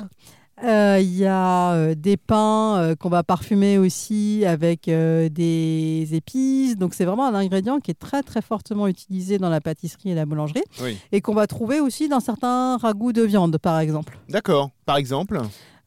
Euh, 0.64 1.00
Il 1.02 1.18
y 1.18 1.26
a 1.26 1.74
euh, 1.74 1.96
des 1.96 2.18
pains 2.18 2.78
euh, 2.78 2.96
qu'on 2.96 3.10
va 3.10 3.24
parfumer 3.24 3.80
aussi 3.80 4.44
avec 4.46 4.88
des 4.88 6.08
épices. 6.12 6.78
Donc, 6.78 6.94
c'est 6.94 7.06
vraiment 7.06 7.26
un 7.28 7.34
ingrédient 7.34 7.80
qui 7.80 7.90
est 7.92 8.00
très, 8.00 8.22
très 8.22 8.42
fortement 8.44 8.88
utilisé 8.88 9.38
dans 9.40 9.50
la 9.50 9.60
pâtisserie 9.60 10.12
et 10.12 10.16
la 10.16 10.26
boulangerie 10.26 10.64
Oui. 10.84 10.98
et 11.12 11.22
qu'on 11.22 11.34
va 11.34 11.48
trouver 11.48 11.80
aussi 11.80 12.10
dans 12.10 12.20
certains 12.20 12.78
ragoûts 12.78 13.12
de 13.14 13.24
viande, 13.24 13.58
par 13.58 13.80
exemple. 13.80 14.18
D'accord. 14.30 14.70
Par 14.86 14.98
exemple? 14.98 15.42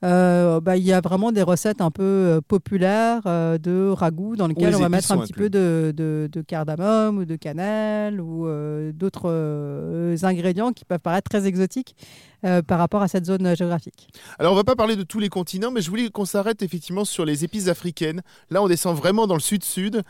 Euh, 0.05 0.61
bah, 0.61 0.77
Il 0.77 0.85
y 0.85 0.93
a 0.93 1.01
vraiment 1.01 1.33
des 1.33 1.43
recettes 1.43 1.81
un 1.81 1.91
peu 1.91 2.03
euh, 2.03 2.41
populaires 2.47 3.23
euh, 3.27 3.57
de 3.59 3.89
ragoûts 3.89 4.37
dans 4.37 4.47
lesquelles 4.47 4.71
les 4.71 4.77
on 4.77 4.81
va 4.81 4.89
mettre 4.91 5.11
un 5.13 5.19
petit 5.19 5.33
peu 5.33 5.49
de, 5.49 5.95
de, 5.97 6.29
de 6.31 6.43
cardamome 6.43 7.19
ou 7.19 7.25
de 7.25 7.37
cannelle 7.37 8.21
ou 8.21 8.47
d'autres 8.93 10.15
ingrédients 10.23 10.73
qui 10.73 10.85
peuvent 10.85 10.99
paraître 10.99 11.29
très 11.31 11.47
exotiques 11.47 11.97
euh, 12.45 12.63
par 12.63 12.79
rapport 12.79 13.03
à 13.03 13.09
cette 13.09 13.25
zone 13.25 13.57
géographique. 13.57 14.09
Alors, 14.39 14.53
on 14.53 14.57
va 14.57 14.65
pas 14.65 14.77
parler 14.77 14.97
de 14.97 15.03
tous 15.03 15.19
les 15.19 15.29
continents, 15.29 15.71
mais 15.71 15.81
je 15.81 15.91
voulais 15.91 16.09
qu'on 16.11 16.25
s'arrête 16.25 16.63
effectivement 16.63 17.05
sur 17.05 17.25
les 17.25 17.45
épices 17.45 17.69
africaines. 17.69 18.23
Là, 18.51 18.63
on 18.63 18.69
descend 18.69 18.97
vraiment 18.97 19.27
dans 19.27 19.35
le 19.35 19.41
sud-sud. 19.41 20.03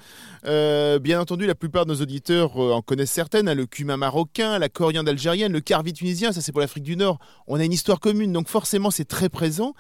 Euh, 0.47 0.99
bien 0.99 1.21
entendu, 1.21 1.47
la 1.47 1.55
plupart 1.55 1.87
de 1.87 1.93
nos 1.93 2.01
auditeurs 2.01 2.63
euh, 2.63 2.73
en 2.73 2.83
connaissent 2.83 3.11
certaines. 3.11 3.49
hein, 3.49 3.55
le 3.55 3.67
cumin 3.67 3.97
marocain, 3.97 4.59
la 4.59 4.69
coriandre 4.69 5.11
algérienne, 5.11 5.53
le 5.53 5.61
carvi 5.61 5.93
tunisien, 5.93 6.33
ça 6.33 6.41
c'est 6.41 6.53
pour 6.53 6.61
l'Afrique 6.61 6.85
du 6.85 6.97
Nord. 6.97 7.19
On 7.47 7.59
a 7.59 7.65
une 7.65 7.73
histoire 7.73 8.01
commune, 8.01 8.33
donc 8.33 8.49
forcément 8.49 8.91
c'est 8.91 9.05
très 9.05 9.29
présent. 9.29 9.75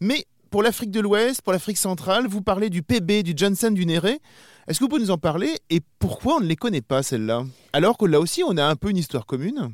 Mais 0.00 0.26
pour 0.50 0.62
l'Afrique 0.62 0.90
de 0.90 1.00
l'Ouest, 1.00 1.42
pour 1.42 1.52
l'Afrique 1.52 1.78
centrale, 1.78 2.26
vous 2.26 2.42
parlez 2.42 2.70
du 2.70 2.82
PB, 2.82 3.22
du 3.22 3.34
Janssen, 3.36 3.72
du 3.72 3.86
Néré. 3.86 4.18
Est-ce 4.66 4.78
que 4.78 4.84
vous 4.84 4.88
pouvez 4.88 5.02
nous 5.02 5.10
en 5.10 5.18
parler 5.18 5.56
et 5.70 5.80
pourquoi 5.98 6.36
on 6.36 6.40
ne 6.40 6.46
les 6.46 6.56
connaît 6.56 6.80
pas, 6.80 7.02
celles-là? 7.02 7.44
Alors 7.72 7.96
que 7.96 8.04
là 8.04 8.20
aussi, 8.20 8.42
on 8.44 8.56
a 8.56 8.64
un 8.64 8.76
peu 8.76 8.90
une 8.90 8.96
histoire 8.96 9.26
commune. 9.26 9.72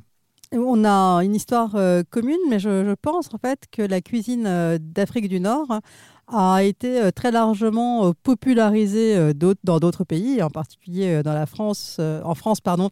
On 0.52 0.84
a 0.84 1.22
une 1.24 1.34
histoire 1.34 1.72
euh, 1.74 2.02
commune, 2.08 2.36
mais 2.48 2.58
je, 2.58 2.84
je 2.84 2.94
pense 3.00 3.28
en 3.34 3.38
fait 3.38 3.60
que 3.72 3.82
la 3.82 4.00
cuisine 4.00 4.44
euh, 4.46 4.78
d'Afrique 4.80 5.28
du 5.28 5.40
Nord 5.40 5.80
a 6.28 6.62
été 6.62 7.00
euh, 7.00 7.10
très 7.10 7.30
largement 7.32 8.12
popularisée 8.22 9.32
dans 9.64 9.78
d'autres 9.78 10.04
pays, 10.04 10.42
en 10.42 10.50
particulier 10.50 11.22
dans 11.22 11.32
la 11.34 11.46
France, 11.46 11.98
en 12.00 12.34
France 12.34 12.60
pardon, 12.60 12.90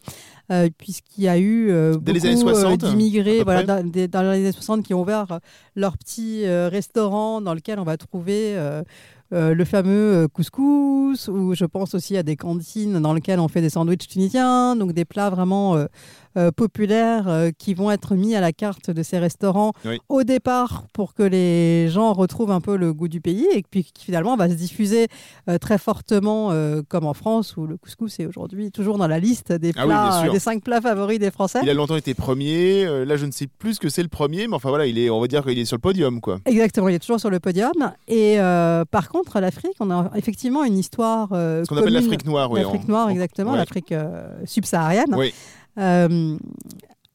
puisqu'il 0.77 1.23
y 1.23 1.27
a 1.27 1.37
eu 1.39 1.67
beaucoup 1.93 2.03
années 2.27 2.35
60, 2.53 2.83
d'immigrés 2.89 3.43
voilà, 3.43 3.63
dans, 3.83 3.89
des- 3.89 4.07
dans 4.07 4.21
les 4.21 4.27
années 4.39 4.51
60 4.51 4.83
qui 4.83 4.93
ont 4.93 5.01
ouvert 5.01 5.39
leur 5.75 5.97
petit 5.97 6.47
restaurant 6.47 7.41
dans 7.41 7.53
lequel 7.53 7.79
on 7.79 7.83
va 7.83 7.97
trouver 7.97 8.55
euh, 8.57 8.83
le 9.31 9.65
fameux 9.65 10.27
couscous, 10.31 11.27
ou 11.29 11.55
je 11.55 11.65
pense 11.65 11.95
aussi 11.95 12.15
à 12.15 12.21
des 12.23 12.35
cantines 12.35 12.99
dans 13.01 13.13
lesquelles 13.13 13.39
on 13.39 13.47
fait 13.47 13.61
des 13.61 13.71
sandwichs 13.71 14.07
tunisiens, 14.07 14.75
donc 14.75 14.93
des 14.93 15.03
plats 15.03 15.31
vraiment 15.31 15.75
euh, 15.75 15.85
euh, 16.37 16.51
populaires 16.51 17.27
euh, 17.27 17.51
qui 17.57 17.73
vont 17.73 17.91
être 17.91 18.15
mis 18.15 18.35
à 18.35 18.41
la 18.41 18.51
carte 18.51 18.89
de 18.91 19.03
ces 19.03 19.17
restaurants 19.19 19.73
Oui. 19.85 19.99
au 20.09 20.23
départ 20.23 20.83
pour 20.93 21.13
que 21.13 21.23
les 21.23 21.87
gens 21.89 22.13
retrouvent 22.13 22.51
un 22.51 22.61
peu 22.61 22.75
le 22.77 22.93
goût 22.93 23.07
du 23.07 23.21
pays 23.21 23.47
et 23.53 23.63
puis 23.69 23.83
qui 23.83 24.05
finalement 24.05 24.35
va 24.35 24.49
se 24.49 24.53
diffuser 24.55 25.07
euh, 25.49 25.57
très 25.57 25.77
fortement 25.77 26.51
comme 26.89 27.05
en 27.05 27.13
France 27.13 27.55
où 27.57 27.65
le 27.67 27.77
couscous 27.77 28.19
est 28.19 28.25
aujourd'hui 28.25 28.71
toujours 28.71 28.97
dans 28.97 29.07
la 29.07 29.19
liste 29.19 29.51
des 29.51 29.71
Ah 29.75 29.81
oui, 29.81 29.87
plats, 29.87 30.29
des 30.31 30.39
cinq 30.39 30.63
plats 30.63 30.81
favoris 30.81 31.19
des 31.19 31.31
Français. 31.31 31.59
Il 31.63 31.69
a 31.69 31.73
longtemps 31.73 31.95
été 31.95 32.13
premier. 32.13 32.85
là, 33.05 33.15
je 33.15 33.25
ne 33.25 33.31
sais 33.31 33.47
plus 33.47 33.75
ce 33.75 33.79
que 33.79 33.89
c'est 33.89 34.03
le 34.03 34.09
premier, 34.09 34.47
mais 34.47 34.55
enfin 34.55 34.69
voilà, 34.69 34.85
il 34.85 34.97
est, 34.97 35.09
on 35.09 35.19
va 35.21 35.27
dire 35.27 35.43
qu'il 35.43 35.57
est 35.57 35.65
sur 35.65 35.77
le 35.77 35.81
podium, 35.81 36.21
quoi. 36.21 36.39
Exactement, 36.45 36.89
il 36.89 36.95
est 36.95 36.99
toujours 36.99 37.19
sur 37.19 37.29
le 37.29 37.39
podium. 37.39 37.71
Et 38.07 38.37
par 38.91 39.09
contre, 39.09 39.39
l'Afrique, 39.39 39.75
on 39.79 39.91
a 39.91 40.11
effectivement 40.15 40.63
une 40.63 40.77
histoire. 40.77 41.29
Ce 41.31 41.65
qu'on 41.67 41.77
appelle 41.77 41.93
l'Afrique 41.93 42.25
noire, 42.25 42.51
oui. 42.51 42.61
L'Afrique 42.61 42.87
noire, 42.87 43.07
en- 43.07 43.09
exactement, 43.09 43.51
ouais. 43.51 43.57
l'Afrique 43.57 43.93
subsaharienne. 44.45 45.13
Oui. 45.15 45.33
Euh, 45.77 46.37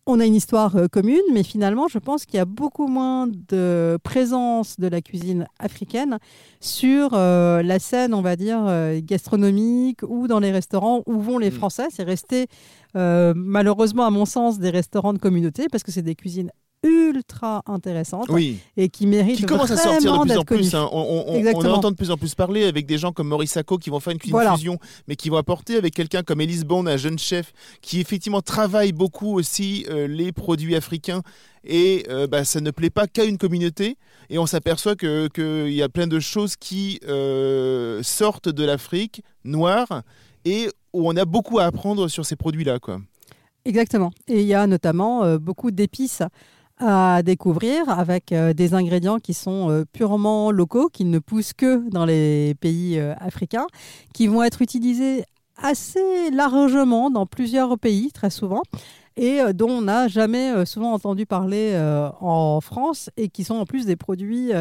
on 0.06 0.18
a 0.18 0.26
une 0.26 0.34
histoire 0.34 0.74
euh, 0.76 0.88
commune, 0.88 1.20
mais 1.32 1.42
finalement, 1.42 1.86
je 1.86 1.98
pense 1.98 2.24
qu'il 2.26 2.36
y 2.36 2.40
a 2.40 2.44
beaucoup 2.44 2.88
moins 2.88 3.28
de 3.28 3.98
présence 4.02 4.80
de 4.80 4.88
la 4.88 5.00
cuisine 5.02 5.46
africaine 5.58 6.18
sur 6.60 7.10
euh, 7.12 7.62
la 7.62 7.78
scène, 7.78 8.12
on 8.14 8.22
va 8.22 8.34
dire, 8.36 8.60
gastronomique 9.02 10.00
ou 10.02 10.26
dans 10.26 10.40
les 10.40 10.50
restaurants 10.50 11.02
où 11.06 11.20
vont 11.20 11.38
les 11.38 11.50
Mm. 11.50 11.54
Français. 11.54 11.86
C'est 11.90 12.02
resté, 12.02 12.46
euh, 12.96 13.34
malheureusement, 13.36 14.04
à 14.06 14.10
mon 14.10 14.24
sens, 14.24 14.58
des 14.58 14.70
restaurants 14.70 15.12
de 15.12 15.18
communauté 15.18 15.66
parce 15.70 15.82
que 15.84 15.92
c'est 15.92 16.02
des 16.02 16.14
cuisines 16.14 16.50
ultra 16.82 17.62
intéressantes 17.66 18.28
Oui, 18.30 18.58
et 18.76 18.88
qui 18.88 19.06
méritent 19.06 19.36
qui 19.36 19.44
commence 19.44 19.70
à 19.70 19.76
sortir 19.76 20.12
de 20.18 20.26
plus 20.28 20.36
en 20.38 20.44
plus. 20.44 20.74
hein. 20.74 20.88
On, 20.92 20.98
on- 20.98 21.02
on- 21.02 21.32
on 21.34 21.38
Exactement. 21.38 21.74
entend 21.74 21.90
de 21.90 21.96
plus 21.96 22.10
en 22.10 22.16
plus 22.16 22.34
parler 22.34 22.64
avec 22.64 22.86
des 22.86 22.96
gens 22.96 23.12
comme 23.12 23.28
Maurice 23.28 23.52
Sacco 23.52 23.76
qui 23.76 23.90
vont 23.90 24.00
faire 24.00 24.12
une 24.12 24.18
cuisine 24.18 24.32
Voilà. 24.34 24.54
fusion, 24.54 24.78
mais 25.06 25.14
qui 25.16 25.28
vont 25.28 25.36
apporter 25.36 25.76
avec 25.76 25.94
quelqu'un 25.94 26.22
comme 26.22 26.40
Elise 26.40 26.64
Bond, 26.64 26.86
un 26.86 26.96
jeune 26.96 27.18
chef, 27.18 27.52
qui 27.82 28.00
effectivement 28.00 28.40
travaille 28.40 28.92
beaucoup 28.92 29.34
aussi 29.38 29.84
euh, 29.90 30.06
les 30.06 30.32
produits 30.32 30.74
africains. 30.74 31.22
Et 31.64 32.06
euh, 32.08 32.26
bah, 32.26 32.44
ça 32.46 32.60
ne 32.62 32.70
plaît 32.70 32.88
pas 32.88 33.06
qu'à 33.06 33.24
une 33.24 33.36
communauté. 33.36 33.98
Et 34.30 34.38
on 34.38 34.46
s'aperçoit 34.46 34.96
qu'il 34.96 35.28
que 35.34 35.68
y 35.68 35.82
a 35.82 35.88
plein 35.90 36.06
de 36.06 36.18
choses 36.18 36.56
qui 36.56 36.98
euh, 37.06 38.02
sortent 38.02 38.48
de 38.48 38.64
l'Afrique 38.64 39.22
noire 39.44 40.02
et 40.46 40.68
où 40.94 41.06
on 41.10 41.16
a 41.16 41.26
beaucoup 41.26 41.58
à 41.58 41.64
apprendre 41.64 42.08
sur 42.08 42.24
ces 42.24 42.36
produits-là. 42.36 42.78
quoi. 42.78 43.00
Exactement. 43.66 44.10
Et 44.26 44.40
il 44.40 44.46
y 44.46 44.54
a 44.54 44.66
notamment 44.66 45.36
beaucoup 45.36 45.70
d'épices 45.70 46.22
à 46.80 47.22
découvrir 47.22 47.88
avec 47.88 48.32
euh, 48.32 48.54
des 48.54 48.74
ingrédients 48.74 49.18
qui 49.18 49.34
sont 49.34 49.70
euh, 49.70 49.84
purement 49.92 50.50
locaux, 50.50 50.88
qui 50.90 51.04
ne 51.04 51.18
poussent 51.18 51.52
que 51.52 51.88
dans 51.90 52.06
les 52.06 52.54
pays 52.60 52.98
euh, 52.98 53.14
africains, 53.20 53.66
qui 54.14 54.26
vont 54.26 54.42
être 54.42 54.62
utilisés 54.62 55.24
assez 55.62 56.30
largement 56.30 57.10
dans 57.10 57.26
plusieurs 57.26 57.78
pays, 57.78 58.10
très 58.12 58.30
souvent, 58.30 58.62
et 59.16 59.40
dont 59.52 59.68
on 59.68 59.82
n'a 59.82 60.08
jamais 60.08 60.64
souvent 60.64 60.94
entendu 60.94 61.26
parler 61.26 61.78
en 62.22 62.62
France, 62.62 63.10
et 63.18 63.28
qui 63.28 63.44
sont 63.44 63.56
en 63.56 63.66
plus 63.66 63.84
des 63.84 63.96
produits 63.96 64.52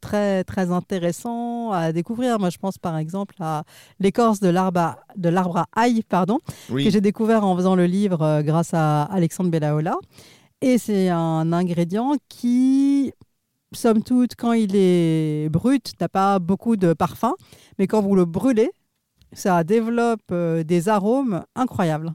très, 0.00 0.42
très 0.44 0.70
intéressants 0.70 1.72
à 1.72 1.92
découvrir. 1.92 2.38
Moi, 2.38 2.48
je 2.48 2.56
pense 2.56 2.78
par 2.78 2.96
exemple 2.96 3.34
à 3.40 3.64
l'écorce 4.00 4.40
de 4.40 4.48
l'arbre 4.48 4.78
à, 5.58 5.66
ail, 5.76 6.02
pardon, 6.08 6.38
Oui. 6.70 6.84
que 6.84 6.90
j'ai 6.90 7.02
découvert 7.02 7.44
en 7.44 7.54
faisant 7.54 7.74
le 7.74 7.84
livre 7.84 8.40
grâce 8.40 8.72
à 8.72 9.02
Alexandre 9.02 9.50
Bellaola. 9.50 9.96
Et 10.66 10.78
c'est 10.78 11.10
un 11.10 11.52
ingrédient 11.52 12.14
qui, 12.30 13.12
somme 13.72 14.02
toute, 14.02 14.34
quand 14.34 14.54
il 14.54 14.74
est 14.74 15.50
brut, 15.50 15.92
n'a 16.00 16.08
pas 16.08 16.38
beaucoup 16.38 16.76
de 16.76 16.94
parfum, 16.94 17.34
mais 17.78 17.86
quand 17.86 18.00
vous 18.00 18.16
le 18.16 18.24
brûlez, 18.24 18.70
ça 19.34 19.62
développe 19.62 20.22
euh, 20.32 20.64
des 20.64 20.88
arômes 20.88 21.44
incroyables. 21.54 22.14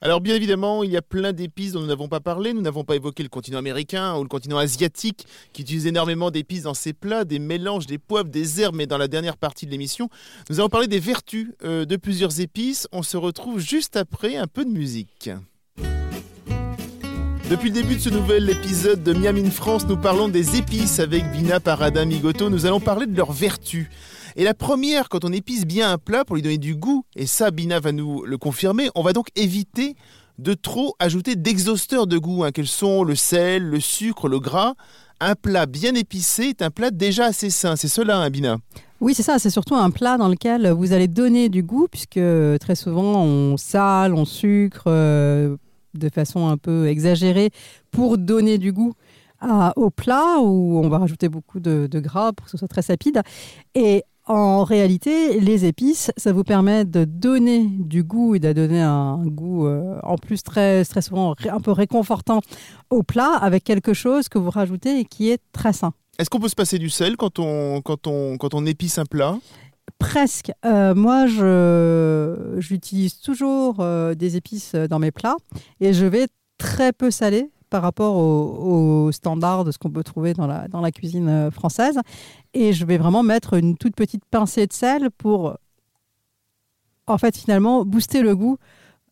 Alors 0.00 0.20
bien 0.20 0.34
évidemment, 0.34 0.82
il 0.82 0.90
y 0.90 0.96
a 0.96 1.02
plein 1.02 1.32
d'épices 1.32 1.70
dont 1.70 1.80
nous 1.82 1.86
n'avons 1.86 2.08
pas 2.08 2.18
parlé. 2.18 2.52
Nous 2.52 2.62
n'avons 2.62 2.82
pas 2.82 2.96
évoqué 2.96 3.22
le 3.22 3.28
continent 3.28 3.58
américain 3.58 4.16
ou 4.16 4.24
le 4.24 4.28
continent 4.28 4.58
asiatique 4.58 5.24
qui 5.52 5.62
utilise 5.62 5.86
énormément 5.86 6.32
d'épices 6.32 6.64
dans 6.64 6.74
ses 6.74 6.92
plats, 6.92 7.24
des 7.24 7.38
mélanges, 7.38 7.86
des 7.86 7.98
poivres, 7.98 8.28
des 8.28 8.60
herbes, 8.60 8.74
mais 8.74 8.88
dans 8.88 8.98
la 8.98 9.06
dernière 9.06 9.36
partie 9.36 9.66
de 9.66 9.70
l'émission, 9.70 10.08
nous 10.50 10.58
allons 10.58 10.68
parler 10.68 10.88
des 10.88 10.98
vertus 10.98 11.52
euh, 11.62 11.84
de 11.84 11.94
plusieurs 11.94 12.40
épices. 12.40 12.88
On 12.90 13.04
se 13.04 13.16
retrouve 13.16 13.60
juste 13.60 13.96
après 13.96 14.34
un 14.34 14.48
peu 14.48 14.64
de 14.64 14.70
musique. 14.70 15.30
Depuis 17.50 17.68
le 17.68 17.74
début 17.74 17.96
de 17.96 18.00
ce 18.00 18.08
nouvel 18.08 18.48
épisode 18.48 19.02
de 19.02 19.12
Miam 19.12 19.36
in 19.36 19.50
France, 19.50 19.86
nous 19.86 19.96
parlons 19.96 20.28
des 20.28 20.56
épices 20.56 21.00
avec 21.00 21.30
Bina 21.32 21.60
Parada 21.60 22.04
Migoto. 22.04 22.48
Nous 22.48 22.64
allons 22.66 22.80
parler 22.80 23.06
de 23.06 23.16
leurs 23.16 23.32
vertus. 23.32 23.88
Et 24.36 24.44
la 24.44 24.54
première, 24.54 25.08
quand 25.08 25.24
on 25.24 25.32
épice 25.32 25.66
bien 25.66 25.90
un 25.92 25.98
plat 25.98 26.24
pour 26.24 26.36
lui 26.36 26.42
donner 26.42 26.58
du 26.58 26.74
goût, 26.74 27.04
et 27.14 27.26
ça 27.26 27.50
Bina 27.50 27.78
va 27.80 27.92
nous 27.92 28.24
le 28.24 28.38
confirmer, 28.38 28.88
on 28.94 29.02
va 29.02 29.12
donc 29.12 29.28
éviter 29.36 29.96
de 30.38 30.54
trop 30.54 30.94
ajouter 30.98 31.36
d'exhausteurs 31.36 32.06
de 32.06 32.16
goût, 32.16 32.42
hein, 32.44 32.52
quels 32.52 32.66
sont 32.66 33.04
le 33.04 33.14
sel, 33.14 33.64
le 33.64 33.80
sucre, 33.80 34.28
le 34.28 34.40
gras. 34.40 34.74
Un 35.20 35.34
plat 35.34 35.66
bien 35.66 35.94
épicé 35.94 36.44
est 36.44 36.62
un 36.62 36.70
plat 36.70 36.90
déjà 36.90 37.26
assez 37.26 37.50
sain. 37.50 37.76
C'est 37.76 37.88
cela, 37.88 38.18
hein, 38.18 38.30
Bina 38.30 38.56
Oui, 39.00 39.14
c'est 39.14 39.22
ça. 39.22 39.38
C'est 39.38 39.50
surtout 39.50 39.76
un 39.76 39.90
plat 39.90 40.16
dans 40.16 40.28
lequel 40.28 40.70
vous 40.70 40.92
allez 40.92 41.06
donner 41.06 41.48
du 41.48 41.62
goût, 41.62 41.86
puisque 41.90 42.20
très 42.60 42.74
souvent 42.74 43.22
on 43.22 43.56
sale, 43.58 44.14
on 44.14 44.24
sucre 44.24 44.84
euh, 44.86 45.56
de 45.94 46.08
façon 46.08 46.48
un 46.48 46.56
peu 46.56 46.88
exagérée 46.88 47.50
pour 47.90 48.18
donner 48.18 48.58
du 48.58 48.72
goût 48.72 48.94
au 49.76 49.90
plat 49.90 50.38
où 50.40 50.78
on 50.78 50.88
va 50.88 50.98
rajouter 50.98 51.28
beaucoup 51.28 51.60
de, 51.60 51.88
gras 51.94 52.32
pour 52.32 52.46
que 52.46 52.50
ce 52.50 52.58
soit 52.58 52.68
très 52.68 52.82
sapide. 52.82 53.22
Et 53.74 54.04
en 54.26 54.62
réalité, 54.62 55.40
les 55.40 55.64
épices, 55.64 56.12
ça 56.16 56.32
vous 56.32 56.44
permet 56.44 56.84
de 56.84 57.04
donner 57.04 57.66
du 57.66 58.04
goût 58.04 58.36
et 58.36 58.38
de 58.38 58.52
donner 58.52 58.80
un 58.80 59.26
goût 59.26 59.66
euh, 59.66 59.98
en 60.04 60.16
plus 60.16 60.44
très, 60.44 60.84
très 60.84 61.02
souvent 61.02 61.34
un 61.50 61.60
peu 61.60 61.72
réconfortant 61.72 62.40
au 62.90 63.02
plat 63.02 63.34
avec 63.34 63.64
quelque 63.64 63.94
chose 63.94 64.28
que 64.28 64.38
vous 64.38 64.50
rajoutez 64.50 65.00
et 65.00 65.04
qui 65.04 65.30
est 65.30 65.40
très 65.52 65.72
sain. 65.72 65.92
Est-ce 66.18 66.30
qu'on 66.30 66.38
peut 66.38 66.48
se 66.48 66.54
passer 66.54 66.78
du 66.78 66.88
sel 66.88 67.16
quand 67.16 67.40
on, 67.40 67.80
quand 67.80 68.06
on, 68.06 68.36
quand 68.36 68.54
on 68.54 68.64
épice 68.64 68.98
un 68.98 69.06
plat? 69.06 69.38
Presque. 70.02 70.52
Euh, 70.64 70.94
moi, 70.94 71.26
j'utilise 72.58 73.18
toujours 73.20 73.76
euh, 73.80 74.14
des 74.14 74.36
épices 74.36 74.74
dans 74.74 74.98
mes 74.98 75.10
plats 75.10 75.36
et 75.80 75.92
je 75.92 76.06
vais 76.06 76.26
très 76.58 76.92
peu 76.92 77.10
saler 77.10 77.50
par 77.70 77.82
rapport 77.82 78.16
aux 78.16 79.06
au 79.06 79.12
standards 79.12 79.64
de 79.64 79.72
ce 79.72 79.78
qu'on 79.78 79.90
peut 79.90 80.04
trouver 80.04 80.34
dans 80.34 80.46
la, 80.46 80.68
dans 80.68 80.80
la 80.80 80.92
cuisine 80.92 81.28
euh, 81.28 81.50
française. 81.50 81.98
Et 82.54 82.72
je 82.72 82.84
vais 82.84 82.98
vraiment 82.98 83.22
mettre 83.22 83.54
une 83.54 83.76
toute 83.76 83.96
petite 83.96 84.24
pincée 84.30 84.66
de 84.66 84.72
sel 84.72 85.10
pour, 85.16 85.56
en 87.06 87.18
fait, 87.18 87.36
finalement, 87.36 87.84
booster 87.84 88.22
le 88.22 88.36
goût 88.36 88.58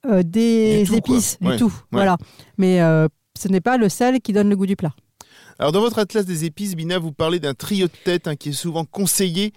euh, 0.06 0.22
des 0.22 0.94
épices, 0.94 1.38
du 1.40 1.56
tout. 1.56 1.72
Voilà. 1.90 2.16
Mais 2.58 2.80
euh, 2.80 3.08
ce 3.36 3.48
n'est 3.48 3.60
pas 3.60 3.76
le 3.76 3.88
sel 3.88 4.20
qui 4.20 4.32
donne 4.32 4.48
le 4.48 4.56
goût 4.56 4.66
du 4.66 4.76
plat. 4.76 4.94
Alors 5.60 5.72
dans 5.72 5.80
votre 5.80 5.98
atlas 5.98 6.24
des 6.24 6.46
épices, 6.46 6.74
Bina, 6.74 6.98
vous 6.98 7.12
parlez 7.12 7.38
d'un 7.38 7.52
trio 7.52 7.86
de 7.86 7.92
tête 8.02 8.28
hein, 8.28 8.34
qui 8.34 8.48
est 8.48 8.52
souvent 8.52 8.86
conseillé. 8.86 9.52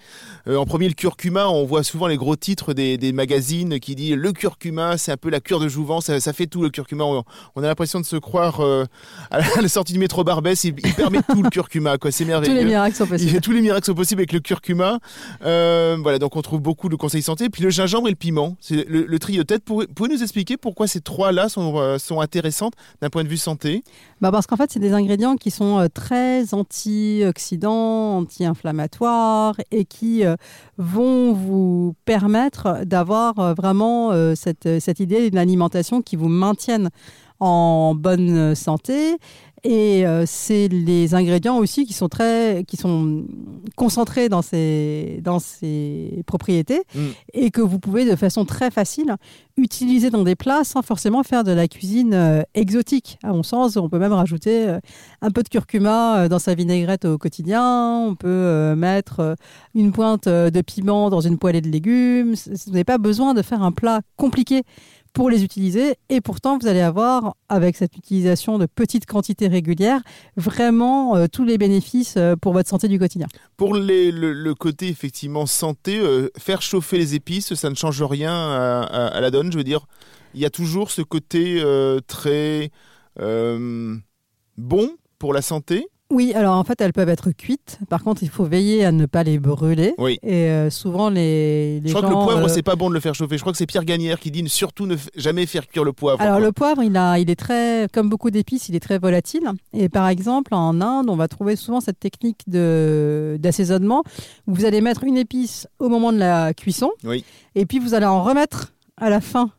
Euh, 0.50 0.58
en 0.58 0.66
premier, 0.66 0.90
le 0.90 0.96
curcuma. 0.96 1.48
On 1.48 1.64
voit 1.64 1.82
souvent 1.82 2.08
les 2.08 2.18
gros 2.18 2.36
titres 2.36 2.74
des, 2.74 3.14
magazines 3.14 3.80
qui 3.80 3.96
disent 3.96 4.16
le 4.16 4.34
curcuma, 4.34 4.98
c'est 4.98 5.14
un 5.14 5.18
peu 5.18 5.30
la 5.30 5.40
cure 5.40 5.62
de 5.62 5.70
jouvence, 5.70 6.12
ça, 6.18 6.34
fait 6.34 6.46
tout 6.46 6.62
le 6.62 6.70
curcuma. 6.72 7.06
On, 7.06 7.24
a 7.64 7.68
l'impression 7.68 8.02
de 8.02 8.06
se 8.06 8.18
croire 8.18 8.60
euh, 8.60 8.84
à 9.32 9.62
la 9.62 9.68
sortie 9.70 9.94
du 9.94 10.00
métro 10.00 10.26
Barbès. 10.26 10.62
Il, 10.66 10.74
permet 10.74 11.22
tout 11.22 11.42
le 11.42 11.50
curcuma, 11.50 11.98
quoi. 11.98 12.12
C'est 12.12 12.26
merveilleux. 12.26 12.54
Tous 12.54 12.60
les 12.60 12.66
miracles 12.66 12.98
sont 12.98 13.08
possibles. 13.08 13.40
tous 13.40 13.52
les 13.54 13.62
miracles 13.62 13.86
sont 13.86 13.96
possibles 13.96 14.20
avec 14.20 14.34
le 14.34 14.42
curcuma. 14.42 15.00
Euh, 15.46 15.96
voilà, 16.02 16.20
donc 16.20 16.36
on 16.36 16.42
trouve 16.42 16.60
beaucoup 16.60 16.90
de 16.90 16.98
conseils 16.98 17.22
santé. 17.22 17.50
Puis 17.50 17.64
le 17.64 17.70
gingembre 17.70 18.10
et 18.10 18.12
le 18.12 18.18
piment, 18.18 18.58
c'est 18.60 18.86
le, 18.90 19.20
trio 19.20 19.44
de 19.44 19.48
tête. 19.48 19.64
Pouvez, 19.64 19.88
vous 19.98 20.08
nous 20.10 20.22
expliquer 20.22 20.58
pourquoi 20.58 20.86
ces 20.86 21.00
trois-là 21.00 21.48
sont, 21.48 21.98
sont 21.98 22.20
intéressantes 22.20 22.74
d'un 23.02 23.10
point 23.10 23.24
de 23.24 23.30
vue 23.30 23.38
santé? 23.38 23.86
Bah 24.20 24.32
Parce 24.32 24.48
qu'en 24.48 24.58
fait, 24.58 24.70
c'est 24.70 24.82
des 24.82 24.92
ingrédients 24.92 25.38
qui 25.38 25.50
sont 25.50 25.88
très 25.94 26.54
antioxydants, 26.54 28.18
anti-inflammatoires 28.18 29.56
et 29.72 29.86
qui 29.86 30.26
euh, 30.26 30.36
vont 30.78 31.34
vous 31.34 31.96
permettre 32.06 32.84
d'avoir 32.86 33.40
euh, 33.40 33.54
vraiment 33.54 34.12
euh, 34.12 34.36
cette, 34.36 34.80
cette 34.80 35.00
idée 35.00 35.30
d'une 35.30 35.40
alimentation 35.40 36.02
qui 36.02 36.16
vous 36.16 36.30
maintienne 36.30 36.90
en 37.40 37.94
bonne 37.96 38.56
santé 38.56 39.18
et 39.64 40.06
euh, 40.06 40.26
c'est 40.26 40.68
les 40.68 41.16
ingrédients 41.16 41.58
aussi 41.58 41.86
qui 41.86 41.94
sont 41.94 42.10
très, 42.10 42.66
qui 42.68 42.76
sont 42.76 43.24
concentrés 43.78 44.28
dans 44.28 44.42
ces, 44.42 45.22
dans 45.24 45.40
ces 45.40 46.22
propriétés 46.26 46.82
mm. 46.94 47.02
et 47.34 47.50
que 47.50 47.62
vous 47.62 47.80
pouvez 47.80 48.10
de 48.10 48.18
façon 48.18 48.44
très 48.44 48.72
facile 48.72 49.16
utiliser 49.56 50.10
dans 50.10 50.24
des 50.24 50.36
plats 50.36 50.66
sans 50.66 50.82
forcément 50.82 51.24
faire 51.24 51.46
de 51.46 51.54
la 51.54 51.70
cuisine 51.70 52.14
euh, 52.14 52.42
exotique. 52.56 53.18
À 53.24 53.32
mon 53.32 53.44
sens, 53.44 53.78
on 53.78 53.88
peut 53.88 54.00
même 54.00 54.12
rajouter 54.12 54.68
euh, 54.68 54.80
un 55.22 55.32
peu 55.32 55.44
de 55.44 55.50
curcuma 55.50 56.28
dans 56.28 56.40
sa 56.40 56.56
vinaigrette 56.56 57.06
au 57.06 57.18
quotidien. 57.18 58.00
On 58.06 58.16
peut 58.16 58.76
mettre 58.76 59.36
une 59.76 59.94
pointe 59.94 60.28
de 60.28 60.62
piment 60.62 61.10
dans 61.10 61.22
une 61.22 61.38
poêlée 61.38 61.62
de 61.62 61.70
légumes. 61.70 62.34
Vous 62.34 62.72
n'avez 62.72 62.84
pas 62.84 62.98
besoin 62.98 63.34
de 63.34 63.42
faire 63.42 63.64
un 63.64 63.72
plat 63.72 64.02
compliqué 64.18 64.64
pour 65.14 65.30
les 65.30 65.44
utiliser. 65.44 65.96
Et 66.10 66.22
pourtant, 66.22 66.58
vous 66.58 66.68
allez 66.68 66.82
avoir, 66.82 67.36
avec 67.48 67.78
cette 67.78 67.96
utilisation 67.96 68.58
de 68.58 68.66
petites 68.66 69.06
quantités 69.06 69.48
régulières, 69.48 70.02
vraiment 70.36 71.16
euh, 71.16 71.28
tous 71.32 71.46
les 71.46 71.58
bénéfices 71.58 72.16
euh, 72.18 72.36
pour 72.36 72.54
votre 72.54 72.68
santé 72.68 72.88
du 72.88 73.00
quotidien. 73.00 73.28
Pour 73.56 73.76
le, 73.76 74.54
côté 74.54 74.90
effectivement 74.90 75.46
santé, 75.46 76.00
euh, 76.00 76.30
faire 76.38 76.62
chauffer 76.62 76.98
les 76.98 77.16
épices, 77.16 77.54
ça 77.54 77.70
ne 77.70 77.76
change 77.76 78.02
rien 78.02 78.34
à, 78.34 79.22
la 79.22 79.32
donne. 79.32 79.52
Je 79.52 79.58
veux 79.58 79.64
dire, 79.64 79.86
il 80.34 80.42
y 80.42 80.46
a 80.46 80.50
toujours 80.50 80.92
ce 80.92 81.02
côté 81.02 81.64
très 82.08 82.72
bon 84.58 84.90
pour 85.20 85.34
la 85.34 85.42
santé 85.42 85.88
oui, 86.14 86.34
alors 86.34 86.56
en 86.56 86.64
fait, 86.64 86.80
elles 86.80 86.94
peuvent 86.94 87.10
être 87.10 87.32
cuites. 87.32 87.80
Par 87.90 88.04
contre, 88.04 88.24
il 88.24 88.30
faut 88.30 88.46
veiller 88.46 88.86
à 88.86 88.92
ne 88.92 89.06
pas 89.06 89.24
les 89.24 89.40
brûler. 89.40 89.96
Oui. 89.98 90.20
Et 90.24 90.50
euh, 90.50 90.70
souvent, 90.70 91.10
les, 91.10 91.80
les 91.80 91.90
Je 91.90 91.94
crois 91.94 92.08
que 92.08 92.14
le 92.14 92.24
poivre, 92.24 92.46
euh, 92.46 92.48
c'est 92.48 92.62
pas 92.62 92.76
bon 92.76 92.90
de 92.90 92.94
le 92.94 93.00
faire 93.00 93.16
chauffer. 93.16 93.36
Je 93.38 93.42
crois 93.42 93.52
que 93.52 93.58
c'est 93.58 93.66
Pierre 93.66 93.84
Gagnère 93.84 94.20
qui 94.20 94.32
dit 94.32 94.48
surtout 94.48 94.86
ne 94.86 94.96
jamais 95.16 95.46
faire 95.46 95.68
cuire 95.68 95.84
le 95.84 95.92
poivre. 95.92 96.22
Alors, 96.22 96.40
le 96.40 96.52
poivre, 96.52 96.84
il, 96.84 96.96
a, 96.96 97.18
il 97.18 97.30
est 97.30 97.36
très, 97.36 97.88
comme 97.92 98.10
beaucoup 98.10 98.30
d'épices, 98.30 98.70
il 98.70 98.76
est 98.76 98.80
très 98.80 99.00
volatile. 99.00 99.50
Et 99.74 99.90
par 99.90 100.08
exemple, 100.08 100.54
en 100.54 100.80
Inde, 100.82 101.10
on 101.10 101.16
va 101.16 101.28
trouver 101.28 101.56
souvent 101.56 101.82
cette 101.82 102.00
technique 102.00 102.42
d'assaisonnement 102.48 104.04
où 104.48 104.54
vous 104.54 104.66
allez 104.66 104.82
mettre 104.82 105.04
une 105.04 105.18
épice 105.18 105.68
au 105.80 105.90
moment 105.90 106.14
de 106.14 106.20
la 106.20 106.54
cuisson. 106.54 106.92
Oui. 107.04 107.26
Et 107.56 107.66
puis, 107.66 107.80
vous 107.80 107.96
allez 107.96 108.06
en 108.06 108.24
remettre 108.24 108.74
à 108.98 109.10
la 109.10 109.20
fin 109.20 109.50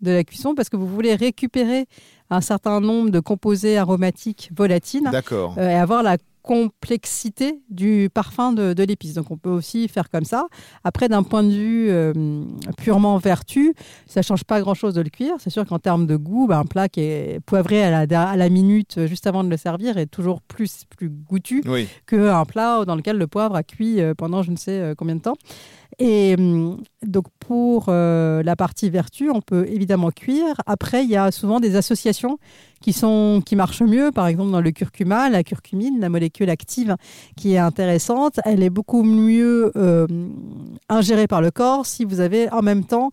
de 0.00 0.12
la 0.12 0.24
cuisson 0.24 0.54
parce 0.54 0.68
que 0.68 0.76
vous 0.76 0.86
voulez 0.86 1.14
récupérer 1.14 1.86
un 2.30 2.40
certain 2.40 2.80
nombre 2.80 3.10
de 3.10 3.20
composés 3.20 3.78
aromatiques 3.78 4.50
volatiles 4.54 5.08
euh, 5.32 5.48
et 5.56 5.74
avoir 5.74 6.02
la 6.02 6.16
complexité 6.48 7.60
du 7.68 8.08
parfum 8.12 8.52
de, 8.54 8.82
l'épice. 8.82 9.12
Donc 9.12 9.30
on 9.30 9.36
peut 9.36 9.50
aussi 9.50 9.86
faire 9.86 10.08
comme 10.08 10.24
ça. 10.24 10.46
Après, 10.82 11.10
d'un 11.10 11.22
point 11.22 11.42
de 11.42 11.50
vue 11.50 11.90
euh, 11.90 12.14
purement 12.78 13.18
vertu, 13.18 13.74
ça 14.06 14.22
change 14.22 14.44
pas 14.44 14.58
grand-chose 14.62 14.94
de 14.94 15.02
le 15.02 15.10
cuire. 15.10 15.34
C'est 15.40 15.50
sûr 15.50 15.66
qu'en 15.66 15.78
termes 15.78 16.06
de 16.06 16.16
goût, 16.16 16.46
bah, 16.46 16.56
un 16.56 16.64
plat 16.64 16.88
qui 16.88 17.00
est 17.02 17.40
poivré 17.44 17.82
à 17.82 18.06
la, 18.06 18.30
à 18.30 18.36
la, 18.36 18.48
minute 18.48 19.04
juste 19.04 19.26
avant 19.26 19.44
de 19.44 19.50
le 19.50 19.58
servir 19.58 19.98
est 19.98 20.06
toujours 20.06 20.40
plus, 20.40 20.86
plus 20.96 21.10
goûtu 21.10 21.62
qu'un 22.06 22.44
plat 22.46 22.86
dans 22.86 22.96
lequel 22.96 23.18
le 23.18 23.26
poivre 23.26 23.54
a 23.54 23.62
cuit 23.62 24.00
euh, 24.00 24.14
pendant 24.14 24.42
je 24.42 24.50
ne 24.50 24.56
sais 24.56 24.94
combien 24.96 25.16
de 25.16 25.20
temps. 25.20 25.36
Et 25.98 26.36
donc 27.02 27.26
pour 27.40 27.86
euh, 27.88 28.42
la 28.42 28.54
partie 28.54 28.88
vertu, 28.88 29.30
on 29.30 29.40
peut 29.40 29.66
évidemment 29.68 30.10
cuire. 30.10 30.54
Après, 30.66 31.02
il 31.02 31.10
y 31.10 31.16
a 31.16 31.30
souvent 31.32 31.60
des 31.60 31.74
associations 31.76 32.38
qui, 32.80 32.92
sont, 32.92 33.42
qui 33.44 33.56
marchent 33.56 33.82
mieux. 33.82 34.10
Par 34.12 34.26
exemple, 34.26 34.50
dans 34.50 34.60
le 34.60 34.70
curcuma, 34.70 35.28
la 35.28 35.42
curcumine, 35.42 36.00
la 36.00 36.08
molécule 36.08 36.50
active 36.50 36.96
qui 37.36 37.54
est 37.54 37.58
intéressante, 37.58 38.40
elle 38.44 38.62
est 38.62 38.70
beaucoup 38.70 39.02
mieux 39.02 39.72
euh, 39.76 40.06
ingérée 40.88 41.26
par 41.26 41.40
le 41.40 41.50
corps 41.50 41.86
si 41.86 42.04
vous 42.04 42.20
avez 42.20 42.50
en 42.50 42.62
même 42.62 42.84
temps 42.84 43.10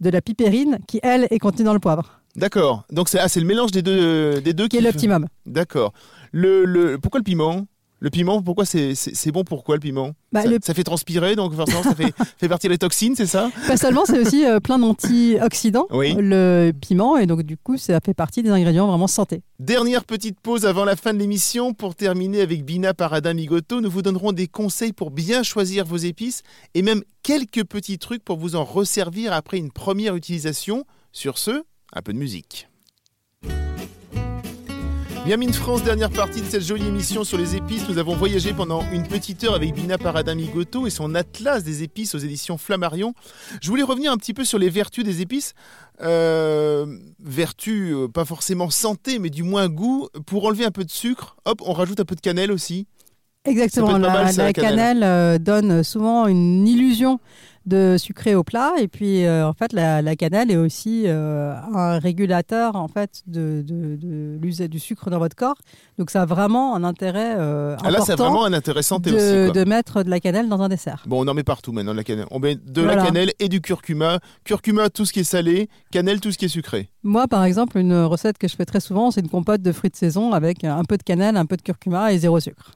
de 0.00 0.10
la 0.10 0.20
pipérine 0.20 0.78
qui, 0.86 1.00
elle, 1.02 1.26
est 1.30 1.38
contenue 1.38 1.64
dans 1.64 1.74
le 1.74 1.80
poivre. 1.80 2.20
D'accord. 2.36 2.84
Donc 2.90 3.08
c'est 3.08 3.18
ah, 3.18 3.26
le 3.34 3.44
mélange 3.44 3.70
des 3.70 3.82
deux, 3.82 4.40
des 4.40 4.52
deux 4.52 4.64
qui, 4.64 4.70
qui 4.70 4.76
est 4.76 4.80
l'optimum. 4.82 5.26
D'accord. 5.46 5.92
Le, 6.32 6.64
le, 6.64 6.98
pourquoi 6.98 7.18
le 7.18 7.24
piment? 7.24 7.66
Le 7.98 8.10
piment, 8.10 8.42
pourquoi 8.42 8.66
c'est 8.66 9.30
bon 9.32 9.42
Pourquoi 9.42 9.76
le 9.76 9.80
piment? 9.80 10.12
Bah, 10.30 10.42
ça, 10.62 10.74
fait 10.74 10.84
transpirer, 10.84 11.34
donc 11.34 11.54
forcément 11.54 11.82
ça 11.82 11.94
fait, 11.94 12.12
fait 12.38 12.48
partir 12.48 12.70
les 12.70 12.76
toxines, 12.76 13.16
c'est 13.16 13.26
ça? 13.26 13.50
Pas 13.66 13.78
seulement, 13.78 14.04
c'est 14.04 14.18
aussi 14.18 14.44
euh, 14.44 14.60
plein 14.60 14.78
d'antioxydants, 14.78 15.86
le 15.90 16.72
piment, 16.72 17.16
et 17.16 17.26
donc 17.26 17.42
du 17.42 17.56
coup 17.56 17.78
ça 17.78 17.98
fait 18.04 18.14
partie 18.14 18.42
des 18.42 18.50
ingrédients 18.50 18.86
vraiment 18.86 19.06
santé. 19.06 19.42
Dernière 19.58 20.04
petite 20.04 20.40
pause 20.40 20.66
avant 20.66 20.84
la 20.84 20.96
fin 20.96 21.14
de 21.14 21.18
l'émission. 21.18 21.72
Pour 21.72 21.94
terminer 21.94 22.42
avec 22.42 22.64
Bina 22.64 22.92
Parada 22.92 23.32
Migoto, 23.32 23.80
nous 23.80 23.90
vous 23.90 24.02
donnerons 24.02 24.32
des 24.32 24.46
conseils 24.46 24.92
pour 24.92 25.10
bien 25.10 25.42
choisir 25.42 25.86
vos 25.86 25.96
épices 25.96 26.42
et 26.74 26.82
même 26.82 27.02
quelques 27.22 27.64
petits 27.64 27.98
trucs 27.98 28.22
pour 28.22 28.36
vous 28.36 28.56
en 28.56 28.64
resservir 28.64 29.32
après 29.32 29.56
une 29.56 29.72
première 29.72 30.16
utilisation. 30.16 30.84
Sur 31.12 31.38
ce, 31.38 31.64
un 31.94 32.02
peu 32.02 32.12
de 32.12 32.18
musique. 32.18 32.68
Miami 35.26 35.52
France, 35.52 35.82
dernière 35.82 36.10
partie 36.10 36.40
de 36.40 36.46
cette 36.46 36.62
jolie 36.62 36.86
émission 36.86 37.24
sur 37.24 37.36
les 37.36 37.56
épices. 37.56 37.88
Nous 37.88 37.98
avons 37.98 38.14
voyagé 38.14 38.52
pendant 38.52 38.84
une 38.92 39.02
petite 39.02 39.42
heure 39.42 39.56
avec 39.56 39.74
Bina 39.74 39.98
Paradamigoto 39.98 40.86
et 40.86 40.90
son 40.90 41.16
atlas 41.16 41.64
des 41.64 41.82
épices 41.82 42.14
aux 42.14 42.18
éditions 42.18 42.58
Flammarion. 42.58 43.12
Je 43.60 43.68
voulais 43.68 43.82
revenir 43.82 44.12
un 44.12 44.18
petit 44.18 44.34
peu 44.34 44.44
sur 44.44 44.60
les 44.60 44.70
vertus 44.70 45.02
des 45.02 45.22
épices. 45.22 45.54
Euh, 46.00 46.86
vertus, 47.18 47.92
euh, 47.92 48.06
pas 48.06 48.24
forcément 48.24 48.70
santé, 48.70 49.18
mais 49.18 49.28
du 49.28 49.42
moins 49.42 49.66
goût. 49.66 50.08
Pour 50.26 50.44
enlever 50.44 50.64
un 50.64 50.70
peu 50.70 50.84
de 50.84 50.92
sucre, 50.92 51.34
hop, 51.44 51.60
on 51.66 51.72
rajoute 51.72 51.98
un 51.98 52.04
peu 52.04 52.14
de 52.14 52.20
cannelle 52.20 52.52
aussi. 52.52 52.86
Exactement. 53.46 53.98
Mal, 53.98 54.02
la 54.36 54.52
cannelle. 54.52 54.52
cannelle 54.52 55.02
euh, 55.02 55.38
donne 55.38 55.82
souvent 55.82 56.28
une 56.28 56.68
illusion 56.68 57.18
de 57.66 57.96
sucré 57.98 58.34
au 58.34 58.44
plat. 58.44 58.72
Et 58.78 58.88
puis, 58.88 59.24
euh, 59.26 59.46
en 59.46 59.52
fait, 59.52 59.72
la, 59.72 60.00
la 60.02 60.16
cannelle 60.16 60.50
est 60.50 60.56
aussi 60.56 61.04
euh, 61.06 61.54
un 61.74 61.98
régulateur 61.98 62.76
en 62.76 62.88
fait 62.88 63.22
de, 63.26 63.62
de, 63.66 63.96
de 63.96 64.38
l'usage 64.40 64.70
du 64.70 64.78
sucre 64.78 65.10
dans 65.10 65.18
votre 65.18 65.36
corps. 65.36 65.56
Donc, 65.98 66.10
ça 66.10 66.22
a 66.22 66.26
vraiment 66.26 66.76
un 66.76 66.84
intérêt 66.84 67.34
euh, 67.38 67.76
Ah, 67.82 67.90
là, 67.90 68.00
c'est 68.00 68.12
important 68.12 68.30
vraiment 68.32 68.44
un 68.46 68.52
intérêt 68.52 68.82
santé 68.82 69.10
de, 69.10 69.16
aussi. 69.16 69.52
quoi. 69.52 69.64
de 69.64 69.68
mettre 69.68 70.02
de 70.02 70.10
la 70.10 70.20
cannelle 70.20 70.48
dans 70.48 70.60
un 70.62 70.68
dessert. 70.68 71.02
Bon, 71.06 71.24
on 71.24 71.28
en 71.28 71.34
met 71.34 71.42
partout 71.42 71.72
maintenant 71.72 71.92
de 71.92 71.96
la 71.98 72.04
cannelle. 72.04 72.26
On 72.30 72.38
met 72.38 72.54
de 72.56 72.82
la 72.82 72.96
cannelle 72.96 73.32
et 73.38 73.48
du 73.48 73.60
curcuma. 73.60 74.20
Curcuma, 74.44 74.88
tout 74.88 75.04
ce 75.04 75.12
qui 75.12 75.20
est 75.20 75.24
salé. 75.24 75.68
Cannelle, 75.90 76.20
tout 76.20 76.30
ce 76.32 76.38
qui 76.38 76.44
est 76.44 76.48
sucré. 76.48 76.90
Moi, 77.02 77.26
par 77.28 77.44
exemple, 77.44 77.78
une 77.78 77.94
recette 78.04 78.38
que 78.38 78.48
je 78.48 78.56
fais 78.56 78.64
très 78.64 78.80
souvent, 78.80 79.10
c'est 79.10 79.20
une 79.20 79.28
compote 79.28 79.62
de 79.62 79.72
fruits 79.72 79.90
de 79.90 79.96
saison 79.96 80.32
avec 80.32 80.64
un 80.64 80.84
peu 80.84 80.96
de 80.96 81.02
cannelle, 81.02 81.36
un 81.36 81.46
peu 81.46 81.56
de 81.56 81.62
curcuma 81.62 82.12
et 82.12 82.18
zéro 82.18 82.38
sucre. 82.40 82.72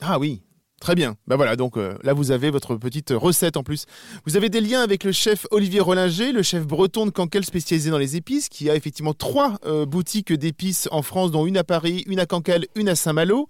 Ah 0.00 0.18
oui, 0.18 0.42
très 0.80 0.94
bien. 0.94 1.16
Bah 1.26 1.36
voilà, 1.36 1.56
donc 1.56 1.76
euh, 1.76 1.96
là 2.02 2.12
vous 2.12 2.30
avez 2.30 2.50
votre 2.50 2.76
petite 2.76 3.10
recette 3.10 3.56
en 3.56 3.62
plus. 3.62 3.86
Vous 4.26 4.36
avez 4.36 4.48
des 4.48 4.60
liens 4.60 4.82
avec 4.82 5.04
le 5.04 5.12
chef 5.12 5.46
Olivier 5.50 5.80
Rollinger, 5.80 6.32
le 6.32 6.42
chef 6.42 6.66
breton 6.66 7.06
de 7.06 7.10
Cancale 7.10 7.44
spécialisé 7.44 7.90
dans 7.90 7.98
les 7.98 8.16
épices, 8.16 8.48
qui 8.48 8.68
a 8.70 8.76
effectivement 8.76 9.14
trois 9.14 9.58
euh, 9.64 9.86
boutiques 9.86 10.32
d'épices 10.32 10.88
en 10.92 11.02
France, 11.02 11.30
dont 11.30 11.46
une 11.46 11.56
à 11.56 11.64
Paris, 11.64 12.04
une 12.06 12.20
à 12.20 12.26
Cancale, 12.26 12.66
une 12.74 12.88
à 12.88 12.94
Saint-Malo. 12.94 13.48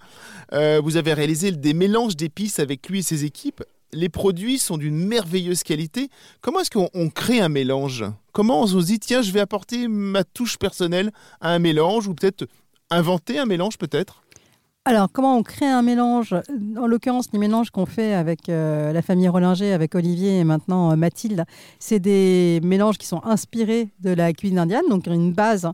Euh, 0.53 0.81
vous 0.83 0.97
avez 0.97 1.13
réalisé 1.13 1.53
des 1.53 1.75
mélanges 1.75 2.17
d'épices 2.17 2.59
avec 2.59 2.89
lui 2.89 3.01
et 3.01 3.03
ses 3.03 3.25
équipes. 3.25 3.63
Les 3.93 4.09
produits 4.09 4.59
sont 4.59 4.79
d'une 4.79 4.97
merveilleuse 4.97 5.63
qualité. 5.63 6.09
Comment 6.41 6.61
est-ce 6.61 6.71
qu'on 6.71 6.91
on 6.93 7.09
crée 7.09 7.41
un 7.41 7.49
mélange? 7.49 8.05
Comment 8.33 8.63
on 8.63 8.67
se 8.67 8.85
dit, 8.85 8.99
tiens, 8.99 9.23
je 9.23 9.31
vais 9.31 9.41
apporter 9.41 9.89
ma 9.89 10.25
touche 10.25 10.59
personnelle 10.59 11.13
à 11.41 11.53
un 11.53 11.59
mélange, 11.59 12.09
ou 12.09 12.15
peut-être 12.15 12.47
inventer 12.91 13.39
un 13.39 13.47
mélange 13.47 13.79
peut-être? 13.79 14.23
Alors, 14.89 15.09
comment 15.13 15.37
on 15.37 15.43
crée 15.43 15.67
un 15.67 15.83
mélange? 15.83 16.33
En 16.79 16.87
l'occurrence, 16.87 17.27
les 17.33 17.41
mélanges 17.41 17.71
qu'on 17.71 17.87
fait 17.87 18.15
avec 18.15 18.49
euh, 18.49 18.93
la 18.93 19.03
famille 19.03 19.27
Rollinger, 19.27 19.73
avec 19.73 19.97
Olivier 19.97 20.39
et 20.39 20.45
maintenant 20.45 20.93
euh, 20.93 20.95
Mathilde, 20.95 21.45
c'est 21.81 21.99
des 21.99 22.61
mélanges 22.63 22.97
qui 22.97 23.09
sont 23.09 23.21
inspirés 23.25 23.89
de 23.99 24.11
la 24.11 24.33
cuisine 24.33 24.61
indienne, 24.61 24.85
donc 24.89 25.09
une 25.09 25.33
base 25.33 25.69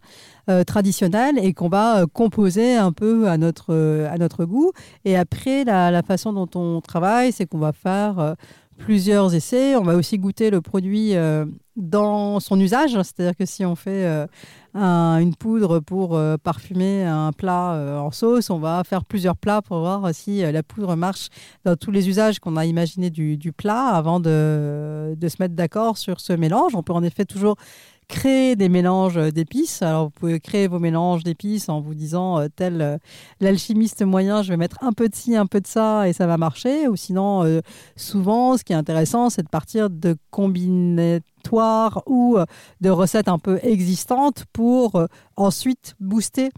euh, 0.48 0.64
traditionnelle 0.64 1.38
et 1.38 1.52
qu'on 1.52 1.68
va 1.68 2.06
composer 2.10 2.76
un 2.76 2.90
peu 2.90 3.28
à 3.28 3.36
notre, 3.36 4.46
goût. 4.46 4.72
Et 5.04 5.14
après, 5.18 5.64
la, 5.64 6.02
façon 6.02 6.32
dont 6.32 6.48
on 6.54 6.80
travaille, 6.80 7.32
c'est 7.32 7.44
qu'on 7.44 7.58
va 7.58 7.72
faire 7.72 8.34
plusieurs 8.78 9.34
essais. 9.34 9.76
On 9.76 9.82
va 9.82 9.94
aussi 9.96 10.18
goûter 10.18 10.50
le 10.50 10.60
produit 10.60 11.14
euh, 11.14 11.44
dans 11.76 12.40
son 12.40 12.58
usage, 12.60 12.92
c'est-à-dire 12.92 13.36
que 13.36 13.46
si 13.46 13.64
on 13.64 13.76
fait 13.76 14.04
euh, 14.04 14.26
un- 14.74 15.18
une 15.18 15.34
poudre 15.34 15.80
pour 15.80 16.16
euh, 16.16 16.36
parfumer 16.42 17.04
un 17.04 17.32
plat 17.32 18.00
en 18.00 18.10
sauce, 18.10 18.50
on 18.50 18.58
va 18.58 18.82
faire 18.84 19.04
plusieurs 19.04 19.36
plats 19.36 19.62
pour 19.62 19.78
voir 19.78 20.14
si 20.14 20.40
la 20.40 20.62
poudre 20.62 20.96
marche 20.96 21.28
dans 21.64 21.76
tous 21.76 21.90
les 21.90 22.08
usages 22.08 22.40
qu'on 22.40 22.56
a 22.56 22.64
imaginés 22.66 23.10
du, 23.10 23.52
plat 23.52 23.86
avant 23.88 24.20
de 24.20 25.14
se 25.28 25.36
mettre 25.40 25.54
d'accord 25.54 25.98
sur 25.98 26.20
ce 26.20 26.32
mélange. 26.32 26.74
On 26.74 26.82
peut 26.82 26.92
en 26.92 27.02
effet 27.02 27.24
toujours 27.24 27.56
créer 28.08 28.56
des 28.56 28.68
mélanges 28.68 29.16
d'épices. 29.32 29.82
Alors, 29.82 30.04
vous 30.04 30.10
pouvez 30.10 30.40
créer 30.40 30.68
vos 30.68 30.78
mélanges 30.78 31.24
d'épices 31.24 31.68
en 31.68 31.80
vous 31.80 31.94
disant, 31.94 32.38
euh, 32.38 32.48
tel 32.54 32.80
euh, 32.80 32.98
l'alchimiste 33.40 34.02
moyen, 34.02 34.42
je 34.42 34.50
vais 34.50 34.56
mettre 34.56 34.78
un 34.82 34.92
peu 34.92 35.08
de 35.08 35.14
ci, 35.14 35.36
un 35.36 35.46
peu 35.46 35.60
de 35.60 35.66
ça 35.66 36.08
et 36.08 36.12
ça 36.12 36.26
va 36.26 36.36
marcher. 36.36 36.88
Ou 36.88 36.96
sinon, 36.96 37.44
euh, 37.44 37.60
souvent, 37.96 38.56
ce 38.56 38.64
qui 38.64 38.72
est 38.72 38.76
intéressant, 38.76 39.30
c'est 39.30 39.42
de 39.42 39.48
partir 39.48 39.90
de 39.90 40.16
combinatoires 40.30 42.02
ou 42.06 42.36
euh, 42.38 42.44
de 42.80 42.90
recettes 42.90 43.28
un 43.28 43.38
peu 43.38 43.58
existantes 43.62 44.44
pour 44.52 44.96
euh, 44.96 45.06
ensuite 45.36 45.94
booster 46.00 46.50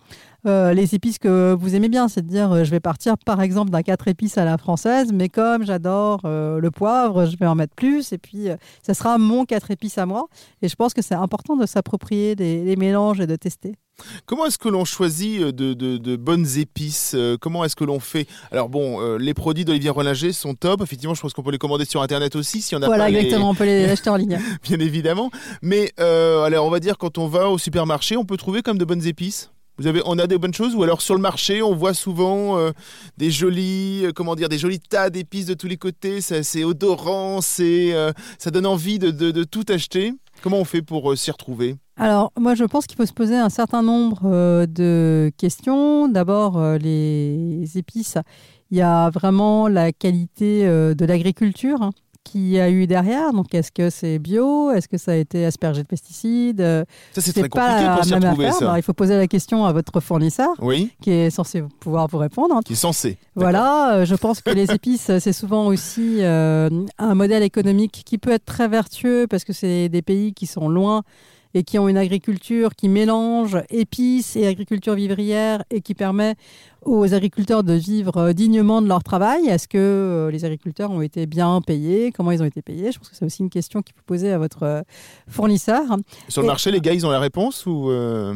euh, 0.47 0.73
les 0.75 0.95
épices 0.95 1.19
que 1.19 1.55
vous 1.59 1.75
aimez 1.75 1.89
bien. 1.89 2.09
C'est 2.09 2.23
de 2.23 2.29
dire, 2.29 2.53
euh, 2.53 2.65
je 2.65 2.71
vais 2.71 2.81
partir 2.81 3.17
par 3.19 3.41
exemple 3.41 3.71
d'un 3.71 3.83
4 3.83 4.09
épices 4.09 4.39
à 4.39 4.45
la 4.45 4.59
française, 4.59 5.11
mais 5.13 5.29
comme 5.29 5.65
j'adore 5.65 6.21
euh, 6.25 6.59
le 6.61 6.71
poivre, 6.71 7.27
je 7.27 7.37
vais 7.37 7.47
en 7.47 7.55
mettre 7.55 7.75
plus. 7.75 8.13
Et 8.13 8.19
puis, 8.19 8.49
ça 8.83 8.95
sera 8.95 9.19
mon 9.19 9.45
4 9.45 9.71
épices 9.71 9.99
à 9.99 10.07
moi. 10.07 10.27
Et 10.63 10.69
je 10.69 10.75
pense 10.77 10.95
que 10.95 11.03
c'est 11.03 11.15
important 11.15 11.57
de 11.57 11.67
s'approprier 11.67 12.35
des, 12.37 12.65
les 12.65 12.77
mélanges 12.77 13.21
et 13.21 13.27
de 13.27 13.37
tester. 13.37 13.75
Comment 14.27 14.47
est-ce 14.47 14.59
que 14.59 14.69
l'on 14.69 14.85
choisit 14.85 15.41
de, 15.41 15.73
de- 15.73 15.99
de 15.99 16.17
bonnes 16.17 16.47
épices 16.59 17.15
Comment 17.41 17.65
est-ce 17.65 17.77
que 17.77 17.85
l'on 17.85 18.01
fait? 18.01 18.27
Alors 18.51 18.69
bon, 18.69 19.01
euh, 19.01 19.19
les 19.19 19.35
produits 19.35 19.65
d'Olivier 19.65 19.91
Rollinger 19.91 20.33
sont 20.33 20.55
top. 20.55 20.83
Effectivement, 20.83 21.15
je 21.15 21.21
pense 21.21 21.33
qu'on 21.33 21.45
peut 21.45 21.53
les 21.53 21.59
commander 21.59 21.85
sur 21.85 22.03
Internet 22.03 22.35
aussi 22.35 22.61
si 22.61 22.75
on 22.75 22.83
a 22.83 22.87
Voilà, 22.87 23.05
pas 23.05 23.11
les- 23.11 23.19
exactement. 23.19 23.51
On 23.51 23.55
peut 23.55 23.65
les 23.65 23.85
acheter 23.89 24.11
en 24.11 24.17
ligne. 24.17 24.41
bien 24.65 24.81
évidemment. 24.81 25.31
Mais 25.63 25.93
euh, 26.01 26.43
alors, 26.43 26.67
on 26.67 26.71
va 26.71 26.81
dire 26.81 26.99
quand 26.99 27.19
on 27.19 27.29
va 27.29 27.49
au 27.49 27.57
supermarché, 27.57 28.17
on 28.17 28.25
peut 28.25 28.37
trouver 28.37 28.63
comme 28.63 28.79
de 28.79 28.85
bonnes 28.85 29.07
épices? 29.07 29.53
Vous 29.77 29.89
avez, 29.89 30.03
on 30.05 30.19
a 30.21 30.29
des 30.29 30.39
bonnes 30.39 30.55
choses 30.55 30.77
ou 30.77 30.85
alors 30.85 31.03
sur 31.03 31.17
le 31.17 31.21
marché, 31.21 31.61
on 31.61 31.75
voit 31.75 31.95
souvent 31.95 32.57
euh, 32.59 32.71
des 33.17 33.33
jolis, 33.33 34.03
euh, 34.05 34.13
comment 34.15 34.37
dire, 34.37 34.49
des 34.49 34.59
jolis 34.59 34.79
tas 34.79 35.11
d'épices 35.11 35.47
de 35.47 35.55
tous 35.55 35.67
les 35.67 35.77
côtés. 35.77 36.21
C'est 36.21 36.63
odorant, 36.63 37.41
c'est, 37.41 37.93
euh, 37.93 38.13
ça 38.39 38.53
donne 38.53 38.67
envie 38.67 39.01
de, 39.01 39.45
tout 39.45 39.65
acheter. 39.69 40.13
Comment 40.43 40.61
on 40.61 40.65
fait 40.65 40.83
pour 40.83 41.17
s'y 41.19 41.31
retrouver? 41.31 41.77
Alors, 41.97 42.33
moi, 42.39 42.55
je 42.55 42.65
pense 42.65 42.87
qu'il 42.87 42.97
faut 42.97 43.07
se 43.07 43.13
poser 43.13 43.37
un 43.37 43.49
certain 43.49 43.83
nombre 43.83 44.67
de 44.67 45.33
questions. 45.37 46.09
D'abord, 46.09 46.61
les 46.79 47.65
épices. 47.75 48.19
Il 48.71 48.79
y 48.79 48.83
a 48.83 49.11
vraiment 49.11 49.69
la 49.69 49.93
qualité 49.93 50.65
de 50.67 51.05
l'agriculture 51.05 51.91
qui 52.25 52.59
a 52.59 52.71
eu 52.71 52.87
derrière. 52.87 53.33
Donc, 53.33 53.55
est-ce 53.55 53.71
que 53.71 53.91
c'est 53.91 54.19
bio? 54.19 54.71
Est-ce 54.73 54.89
que 54.89 54.97
ça 54.99 55.13
a 55.13 55.15
été 55.17 55.45
aspergé 55.45 55.83
de 55.83 55.87
pesticides? 55.87 56.61
Euh, 56.61 56.85
Ça, 57.13 57.21
c'est 57.21 57.33
très 57.33 57.49
pas 57.49 57.69
compliqué 57.69 57.95
pour 57.95 58.05
s'y 58.05 58.15
retrouver, 58.15 58.51
ça. 58.51 58.59
Alors, 58.65 58.77
il 58.79 58.83
faut 58.83 58.93
poser 58.95 59.17
la 59.17 59.27
question 59.29 59.65
à 59.67 59.73
votre 59.73 60.01
fournisseur 60.01 60.49
Oui, 60.61 60.91
qui 61.03 61.11
est 61.11 61.31
censé 61.31 61.63
pouvoir 61.81 62.09
vous 62.09 62.19
répondre. 62.19 62.59
qui 62.65 62.73
est 62.73 62.77
censé. 62.77 63.19
Voilà, 63.37 63.95
euh, 63.95 64.05
je 64.05 64.15
pense 64.15 64.41
que 64.41 64.51
les 64.51 64.71
épices, 64.73 65.11
c'est 65.19 65.33
souvent 65.33 65.67
aussi 65.67 66.17
euh, 66.21 66.69
un 66.99 67.15
modèle 67.15 67.43
économique 67.43 68.03
qui 68.05 68.19
peut 68.19 68.33
être 68.33 68.45
très 68.47 68.69
vertueux 68.69 69.27
parce 69.29 69.45
que 69.45 69.53
c'est 69.53 69.89
des 69.89 70.03
pays 70.03 70.33
qui 70.35 70.47
sont 70.47 70.69
loin 70.69 71.03
et 71.55 71.63
qui 71.63 71.79
ont 71.79 71.89
une 71.89 71.97
agriculture 71.97 72.75
qui 72.75 72.89
mélange 72.89 73.59
épices 73.71 74.35
et 74.37 74.47
agriculture 74.47 74.95
vivrière 74.95 75.63
et 75.71 75.81
qui 75.81 75.95
permet 75.95 76.35
aux 76.85 77.15
agriculteurs 77.15 77.63
de 77.63 77.73
vivre 77.75 78.17
euh, 78.19 78.33
dignement 78.33 78.83
de 78.83 78.89
leur 78.89 79.03
travail. 79.03 79.47
Est-ce 79.47 79.69
que 79.69 79.79
euh, 79.79 80.31
les 80.31 80.45
agriculteurs 80.45 80.91
ont 80.91 81.01
été 81.01 81.27
bien 81.27 81.61
payés? 81.65 82.13
Comment 82.13 82.33
ils 82.33 82.43
ont 82.43 82.47
été 82.47 82.61
payés? 82.61 82.93
Je 82.93 82.99
pense 82.99 83.09
que 83.09 83.17
c'est 83.17 83.25
aussi 83.25 83.43
une 83.43 83.51
question 83.51 83.83
qu'il 83.83 83.95
faut 83.95 84.03
poser 84.05 84.33
à 84.33 84.39
votre 84.39 84.65
euh, 84.65 84.83
fournisseur. 85.29 85.83
Sur 86.29 86.43
le 86.43 86.47
Et- 86.47 86.49
marché, 86.49 86.71
les 86.71 86.81
gars, 86.81 86.93
ils 86.93 87.07
ont 87.07 87.11
la 87.11 87.21
réponse 87.21 87.65
ou 87.67 87.89
euh, 87.91 88.35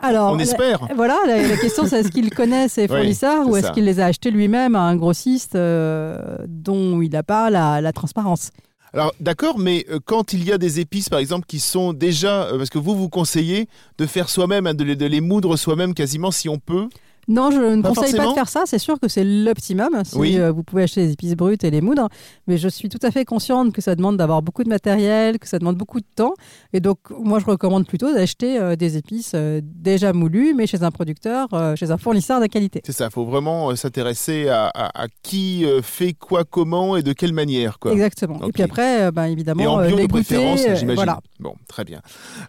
Alors, 0.00 0.32
on 0.32 0.36
la- 0.36 0.42
espère? 0.42 0.86
Voilà, 0.94 1.16
la, 1.26 1.48
la 1.48 1.56
question 1.56 1.86
c'est 1.86 2.00
est-ce 2.00 2.10
qu'il 2.12 2.30
connaît 2.34 2.68
ses 2.68 2.82
Oui, 2.82 2.88
fournisseurs 2.88 3.48
ou 3.48 3.56
est-ce 3.56 3.72
qu'il 3.72 3.84
les 3.84 3.98
a 3.98 4.06
achetés 4.06 4.30
lui-même 4.30 4.74
à 4.76 4.82
un 4.82 4.94
grossiste 4.96 5.54
euh, 5.56 6.36
dont 6.46 7.00
il 7.02 7.10
n'a 7.10 7.22
pas 7.22 7.50
la, 7.50 7.80
la 7.80 7.92
transparence? 7.92 8.50
Alors 8.94 9.14
d'accord, 9.20 9.58
mais 9.58 9.86
euh, 9.90 10.00
quand 10.04 10.34
il 10.34 10.44
y 10.44 10.52
a 10.52 10.58
des 10.58 10.78
épices, 10.78 11.08
par 11.08 11.18
exemple, 11.18 11.46
qui 11.46 11.60
sont 11.60 11.94
déjà, 11.94 12.44
euh, 12.44 12.58
parce 12.58 12.68
que 12.68 12.78
vous 12.78 12.94
vous 12.94 13.08
conseillez 13.08 13.68
de 13.96 14.06
faire 14.06 14.28
soi-même, 14.28 14.66
hein, 14.66 14.74
de, 14.74 14.84
les, 14.84 14.96
de 14.96 15.06
les 15.06 15.22
moudre 15.22 15.56
soi-même 15.56 15.94
quasiment 15.94 16.30
si 16.30 16.48
on 16.48 16.58
peut. 16.58 16.88
Non, 17.28 17.50
je 17.52 17.58
ne 17.58 17.82
Pas 17.82 17.90
conseille 17.90 18.14
pas 18.16 18.26
de 18.26 18.32
faire 18.32 18.48
ça. 18.48 18.62
C'est 18.66 18.78
sûr 18.78 18.98
que 18.98 19.06
c'est 19.08 19.22
l'optimum 19.24 19.90
si 20.04 20.16
Oui. 20.16 20.38
euh, 20.38 20.50
vous 20.50 20.62
pouvez 20.64 20.82
acheter 20.82 21.06
des 21.06 21.12
épices 21.12 21.34
brutes 21.36 21.62
et 21.64 21.70
les 21.70 21.80
moudre. 21.80 22.08
Mais 22.48 22.58
je 22.58 22.68
suis 22.68 22.88
tout 22.88 22.98
à 23.02 23.10
fait 23.10 23.24
consciente 23.24 23.72
que 23.72 23.80
ça 23.80 23.94
demande 23.94 24.16
d'avoir 24.16 24.42
beaucoup 24.42 24.64
de 24.64 24.68
matériel, 24.68 25.38
que 25.38 25.46
ça 25.48 25.58
demande 25.58 25.76
beaucoup 25.76 26.00
de 26.00 26.06
temps. 26.16 26.34
Et 26.72 26.80
donc, 26.80 26.98
moi, 27.10 27.38
je 27.38 27.44
recommande 27.46 27.86
plutôt 27.86 28.12
d'acheter 28.12 28.58
euh, 28.58 28.74
des 28.76 28.96
épices 28.96 29.32
euh, 29.34 29.60
déjà 29.62 30.12
moulues, 30.12 30.52
mais 30.54 30.66
chez 30.66 30.82
un 30.82 30.90
producteur, 30.90 31.48
chez 31.76 31.90
un 31.90 31.96
fournisseur 31.98 32.40
de 32.40 32.46
qualité. 32.46 32.82
C'est 32.84 32.92
ça, 32.92 33.04
il 33.06 33.10
faut 33.12 33.24
vraiment 33.24 33.74
s'intéresser 33.76 34.48
à, 34.48 34.66
à- 34.66 35.02
à 35.04 35.06
qui 35.22 35.64
fait 35.82 36.14
quoi, 36.14 36.44
comment 36.44 36.96
et 36.96 37.02
de 37.02 37.12
quelle 37.12 37.32
manière. 37.32 37.78
Quoi. 37.78 37.92
Exactement. 37.92 38.40
Et 38.46 38.52
puis 38.52 38.62
après, 38.64 39.12
ben, 39.12 39.26
Et 39.26 39.32
évidemment, 39.32 39.74
en 39.74 39.80
euh, 39.80 39.86
bio 39.86 39.96
les 39.96 40.06
de 40.08 40.12
goûter, 40.12 40.56
j'imagine. 40.56 40.94
voilà. 40.94 41.20
Bon, 41.38 41.54
très 41.68 41.84
bien. 41.84 42.00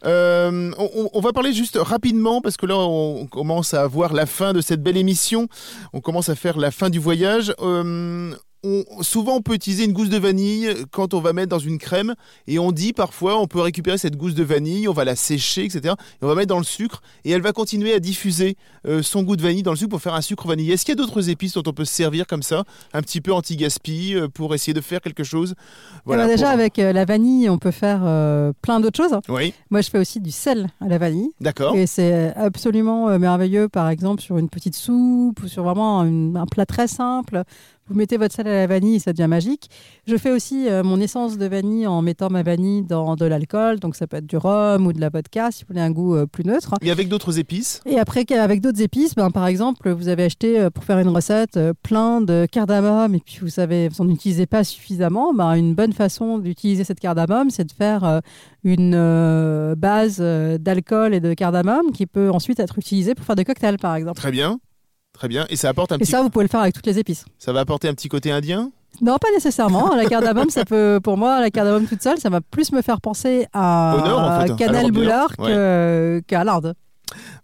Euh, 0.05 0.71
on, 0.77 1.09
on- 1.13 1.19
va 1.21 1.31
parler 1.31 1.53
juste 1.53 1.77
rapidement 1.81 2.41
parce 2.41 2.57
que 2.57 2.65
là, 2.65 2.75
on 2.77 3.27
commence 3.27 3.73
à 3.73 3.87
voir 3.87 4.13
la 4.13 4.25
fin 4.25 4.51
de 4.53 4.61
cette 4.63 4.81
belle 4.81 4.97
émission. 4.97 5.47
On 5.93 6.01
commence 6.01 6.29
à 6.29 6.35
faire 6.35 6.57
la 6.57 6.71
fin 6.71 6.89
du 6.89 6.99
voyage. 6.99 7.53
Euh, 7.59 8.33
on- 8.63 9.03
souvent, 9.03 9.35
on 9.37 9.41
peut 9.41 9.53
utiliser 9.53 9.85
une 9.85 9.93
gousse 9.93 10.09
de 10.09 10.17
vanille 10.17 10.69
quand 10.91 11.13
on 11.13 11.19
va 11.19 11.33
mettre 11.33 11.49
dans 11.49 11.59
une 11.59 11.77
crème. 11.77 12.13
Et 12.47 12.59
on 12.59 12.71
dit 12.71 12.93
parfois, 12.93 13.39
on 13.39 13.47
peut 13.47 13.59
récupérer 13.59 13.97
cette 13.97 14.15
gousse 14.15 14.33
de 14.35 14.43
vanille, 14.43 14.87
on 14.87 14.93
va 14.93 15.03
la 15.05 15.15
sécher, 15.15 15.65
etc. 15.65 15.81
Et 16.21 16.25
on 16.25 16.27
va 16.27 16.35
mettre 16.35 16.47
dans 16.49 16.57
le 16.57 16.63
sucre. 16.63 17.01
Et 17.25 17.31
elle 17.31 17.41
va 17.41 17.51
continuer 17.51 17.93
à 17.93 17.99
diffuser 17.99 18.55
euh, 18.87 19.01
son 19.01 19.23
goût 19.23 19.35
de 19.35 19.41
vanille 19.41 19.63
dans 19.63 19.71
le 19.71 19.77
sucre 19.77 19.89
pour 19.91 20.01
faire 20.01 20.13
un 20.13 20.21
sucre 20.21 20.47
vanillé. 20.47 20.73
Est-ce 20.73 20.85
qu'il 20.85 20.93
y 20.97 20.99
a 20.99 21.03
d'autres 21.03 21.29
épices 21.29 21.53
dont 21.53 21.63
on 21.65 21.73
peut 21.73 21.85
se 21.85 21.93
servir 21.93 22.27
comme 22.27 22.43
ça, 22.43 22.63
un 22.93 23.01
petit 23.01 23.21
peu 23.21 23.33
anti-gaspi, 23.33 24.15
euh, 24.15 24.27
pour 24.27 24.53
essayer 24.55 24.73
de 24.73 24.81
faire 24.81 25.01
quelque 25.01 25.23
chose? 25.23 25.53
Ben, 26.05 26.27
déjà, 26.27 26.45
pour- 26.45 26.53
avec 26.53 26.79
euh, 26.79 26.93
la 26.93 27.05
vanille, 27.05 27.49
on 27.49 27.57
peut 27.57 27.71
faire 27.71 28.01
euh, 28.03 28.51
plein 28.61 28.79
d'autres 28.79 29.01
choses. 29.01 29.17
Oui, 29.29 29.53
Moi, 29.69 29.81
je 29.81 29.89
fais 29.89 29.99
aussi 29.99 30.19
du 30.19 30.31
sel 30.31 30.69
à 30.81 30.87
la 30.87 30.97
vanille. 30.97 31.29
d'accord. 31.39 31.75
Et 31.75 31.87
c'est 31.87 32.33
absolument 32.35 33.17
merveilleux, 33.19 33.69
par 33.69 33.89
exemple, 33.89 34.21
sur 34.21 34.37
une 34.37 34.49
petite 34.49 34.75
soupe 34.75 35.41
ou 35.43 35.47
sur 35.47 35.63
vraiment 35.63 36.03
une- 36.03 36.37
un 36.37 36.45
plat 36.45 36.65
très 36.65 36.87
simple 36.87 37.43
Vous 37.89 37.95
mettez 37.95 38.15
votre 38.15 38.33
sel 38.33 38.47
à 38.47 38.53
la 38.53 38.67
vanille, 38.67 39.01
ça 39.01 39.11
devient 39.11 39.27
magique. 39.27 39.69
Je 40.07 40.15
fais 40.15 40.31
aussi 40.31 40.69
euh, 40.69 40.83
mon 40.83 41.01
essence 41.01 41.37
de 41.37 41.45
vanille 41.45 41.85
en 41.85 42.01
mettant 42.01 42.29
ma 42.29 42.41
vanille 42.41 42.83
dans 42.83 43.17
de 43.17 43.25
l'alcool. 43.25 43.79
Donc 43.79 43.97
ça 43.97 44.07
peut 44.07 44.17
être 44.17 44.25
du 44.25 44.37
rhum 44.37 44.87
ou 44.87 44.93
de 44.93 45.01
la 45.01 45.09
vodka 45.09 45.51
si 45.51 45.63
vous 45.63 45.67
voulez 45.69 45.81
un 45.81 45.91
goût 45.91 46.15
euh, 46.15 46.25
plus 46.25 46.45
neutre. 46.45 46.75
Et 46.81 46.91
avec 46.91 47.09
d'autres 47.09 47.39
épices? 47.39 47.81
Et 47.85 47.99
après, 47.99 48.25
avec 48.31 48.61
d'autres 48.61 48.81
épices, 48.81 49.15
ben, 49.15 49.31
par 49.31 49.47
exemple, 49.47 49.91
vous 49.91 50.07
avez 50.07 50.23
acheté 50.23 50.59
euh, 50.59 50.69
pour 50.69 50.85
faire 50.85 50.97
une 50.99 51.09
recette 51.09 51.59
plein 51.83 52.21
de 52.21 52.47
cardamome 52.49 53.15
et 53.15 53.19
puis 53.19 53.39
vous 53.41 53.49
savez, 53.49 53.89
vous 53.89 54.01
n'en 54.01 54.11
utilisez 54.11 54.45
pas 54.45 54.63
suffisamment. 54.63 55.33
Ben, 55.33 55.53
une 55.55 55.75
bonne 55.75 55.93
façon 55.93 56.37
d'utiliser 56.37 56.85
cette 56.85 57.01
cardamome, 57.01 57.49
c'est 57.49 57.65
de 57.65 57.73
faire 57.73 58.21
une 58.63 59.75
base 59.75 60.19
d'alcool 60.21 61.13
et 61.13 61.19
de 61.19 61.33
cardamome 61.33 61.91
qui 61.91 62.05
peut 62.05 62.31
ensuite 62.31 62.61
être 62.61 62.79
utilisée 62.79 63.13
pour 63.13 63.25
faire 63.25 63.35
des 63.35 63.43
cocktails, 63.45 63.77
par 63.77 63.95
exemple. 63.95 64.19
Très 64.19 64.31
bien. 64.31 64.59
Très 65.13 65.27
bien. 65.27 65.45
Et 65.49 65.55
ça 65.55 65.69
apporte 65.69 65.91
un 65.91 65.95
et 65.95 65.99
petit. 65.99 66.11
ça, 66.11 66.21
vous 66.21 66.29
pouvez 66.29 66.45
le 66.45 66.49
faire 66.49 66.61
avec 66.61 66.73
toutes 66.73 66.85
les 66.87 66.99
épices. 66.99 67.25
Ça 67.39 67.53
va 67.53 67.61
apporter 67.61 67.87
un 67.87 67.93
petit 67.93 68.09
côté 68.09 68.31
indien? 68.31 68.71
Non, 69.01 69.17
pas 69.17 69.29
nécessairement. 69.33 69.95
La 69.95 70.05
cardamome, 70.05 70.49
ça 70.49 70.65
peut, 70.65 70.99
pour 71.03 71.17
moi, 71.17 71.39
la 71.39 71.49
cardamome 71.49 71.85
toute 71.85 72.01
seule, 72.01 72.19
ça 72.19 72.29
va 72.29 72.41
plus 72.41 72.71
me 72.71 72.81
faire 72.81 73.01
penser 73.01 73.47
à 73.53 74.45
Au 74.49 74.55
Canal 74.55 74.91
Boulard 74.91 75.35
qu'à 75.37 76.43
l'Arde. 76.43 76.75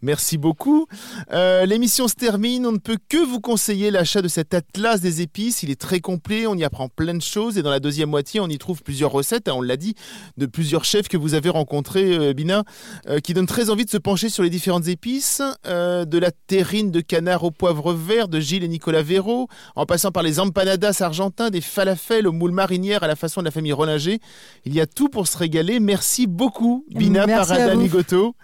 Merci 0.01 0.37
beaucoup. 0.37 0.87
Euh, 1.33 1.65
l'émission 1.65 2.07
se 2.07 2.15
termine. 2.15 2.65
On 2.65 2.71
ne 2.71 2.77
peut 2.77 2.97
que 3.09 3.17
vous 3.17 3.41
conseiller 3.41 3.91
l'achat 3.91 4.21
de 4.21 4.29
cet 4.29 4.53
atlas 4.53 5.01
des 5.01 5.21
épices. 5.21 5.61
Il 5.61 5.71
est 5.71 5.79
très 5.79 5.99
complet. 5.99 6.47
On 6.47 6.55
y 6.55 6.63
apprend 6.63 6.87
plein 6.87 7.13
de 7.13 7.21
choses. 7.21 7.57
Et 7.57 7.63
dans 7.63 7.69
la 7.69 7.81
deuxième 7.81 8.09
moitié, 8.09 8.39
on 8.39 8.47
y 8.47 8.57
trouve 8.57 8.81
plusieurs 8.81 9.11
recettes. 9.11 9.49
Hein, 9.49 9.53
on 9.55 9.61
l'a 9.61 9.75
dit, 9.75 9.95
de 10.37 10.45
plusieurs 10.45 10.85
chefs 10.85 11.09
que 11.09 11.17
vous 11.17 11.33
avez 11.33 11.49
rencontrés, 11.49 12.13
euh, 12.13 12.33
Bina, 12.33 12.63
euh, 13.07 13.19
qui 13.19 13.33
donnent 13.33 13.45
très 13.45 13.69
envie 13.69 13.83
de 13.83 13.89
se 13.89 13.97
pencher 13.97 14.29
sur 14.29 14.43
les 14.43 14.49
différentes 14.49 14.87
épices. 14.87 15.41
de 15.65 16.17
la 16.17 16.31
terrine 16.31 16.91
de 16.91 17.01
canard 17.01 17.43
au 17.43 17.51
poivre 17.51 17.93
vert 17.93 18.27
de 18.27 18.39
Gilles 18.39 18.63
et 18.63 18.67
Nicolas 18.67 19.01
Véraud, 19.01 19.47
en 19.75 19.85
passant 19.85 20.11
par 20.11 20.23
les 20.23 20.39
empanadas 20.39 21.01
argentins, 21.01 21.49
des 21.49 21.61
falafels 21.61 22.27
aux 22.27 22.31
moules 22.31 22.51
marinières 22.51 23.03
à 23.03 23.07
la 23.07 23.15
façon 23.15 23.41
de 23.41 23.45
la 23.45 23.51
famille 23.51 23.73
Rollinger. 23.73 24.19
Il 24.65 24.73
y 24.73 24.81
a 24.81 24.87
tout 24.87 25.09
pour 25.09 25.27
se 25.27 25.37
régaler. 25.37 25.79
Merci 25.79 26.27
beaucoup, 26.27 26.85
Bina 26.89 27.27
Parada 27.27 27.75
Nigoto. 27.75 28.35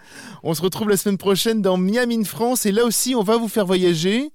On 0.42 0.54
se 0.54 0.62
retrouve 0.62 0.88
la 0.88 0.96
semaine 0.96 1.18
prochaine 1.18 1.45
dans 1.54 1.76
Miami 1.76 2.24
France 2.24 2.66
et 2.66 2.72
là 2.72 2.84
aussi 2.84 3.14
on 3.14 3.22
va 3.22 3.36
vous 3.36 3.48
faire 3.48 3.66
voyager. 3.66 4.30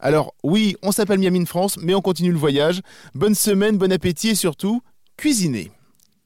Alors 0.00 0.34
oui, 0.42 0.76
on 0.82 0.92
s'appelle 0.92 1.18
Miami 1.18 1.44
France, 1.46 1.76
mais 1.78 1.94
on 1.94 2.00
continue 2.00 2.32
le 2.32 2.38
voyage. 2.38 2.80
Bonne 3.14 3.34
semaine, 3.34 3.76
bon 3.76 3.92
appétit 3.92 4.28
et 4.28 4.34
surtout, 4.34 4.80
cuisinez. 5.16 5.70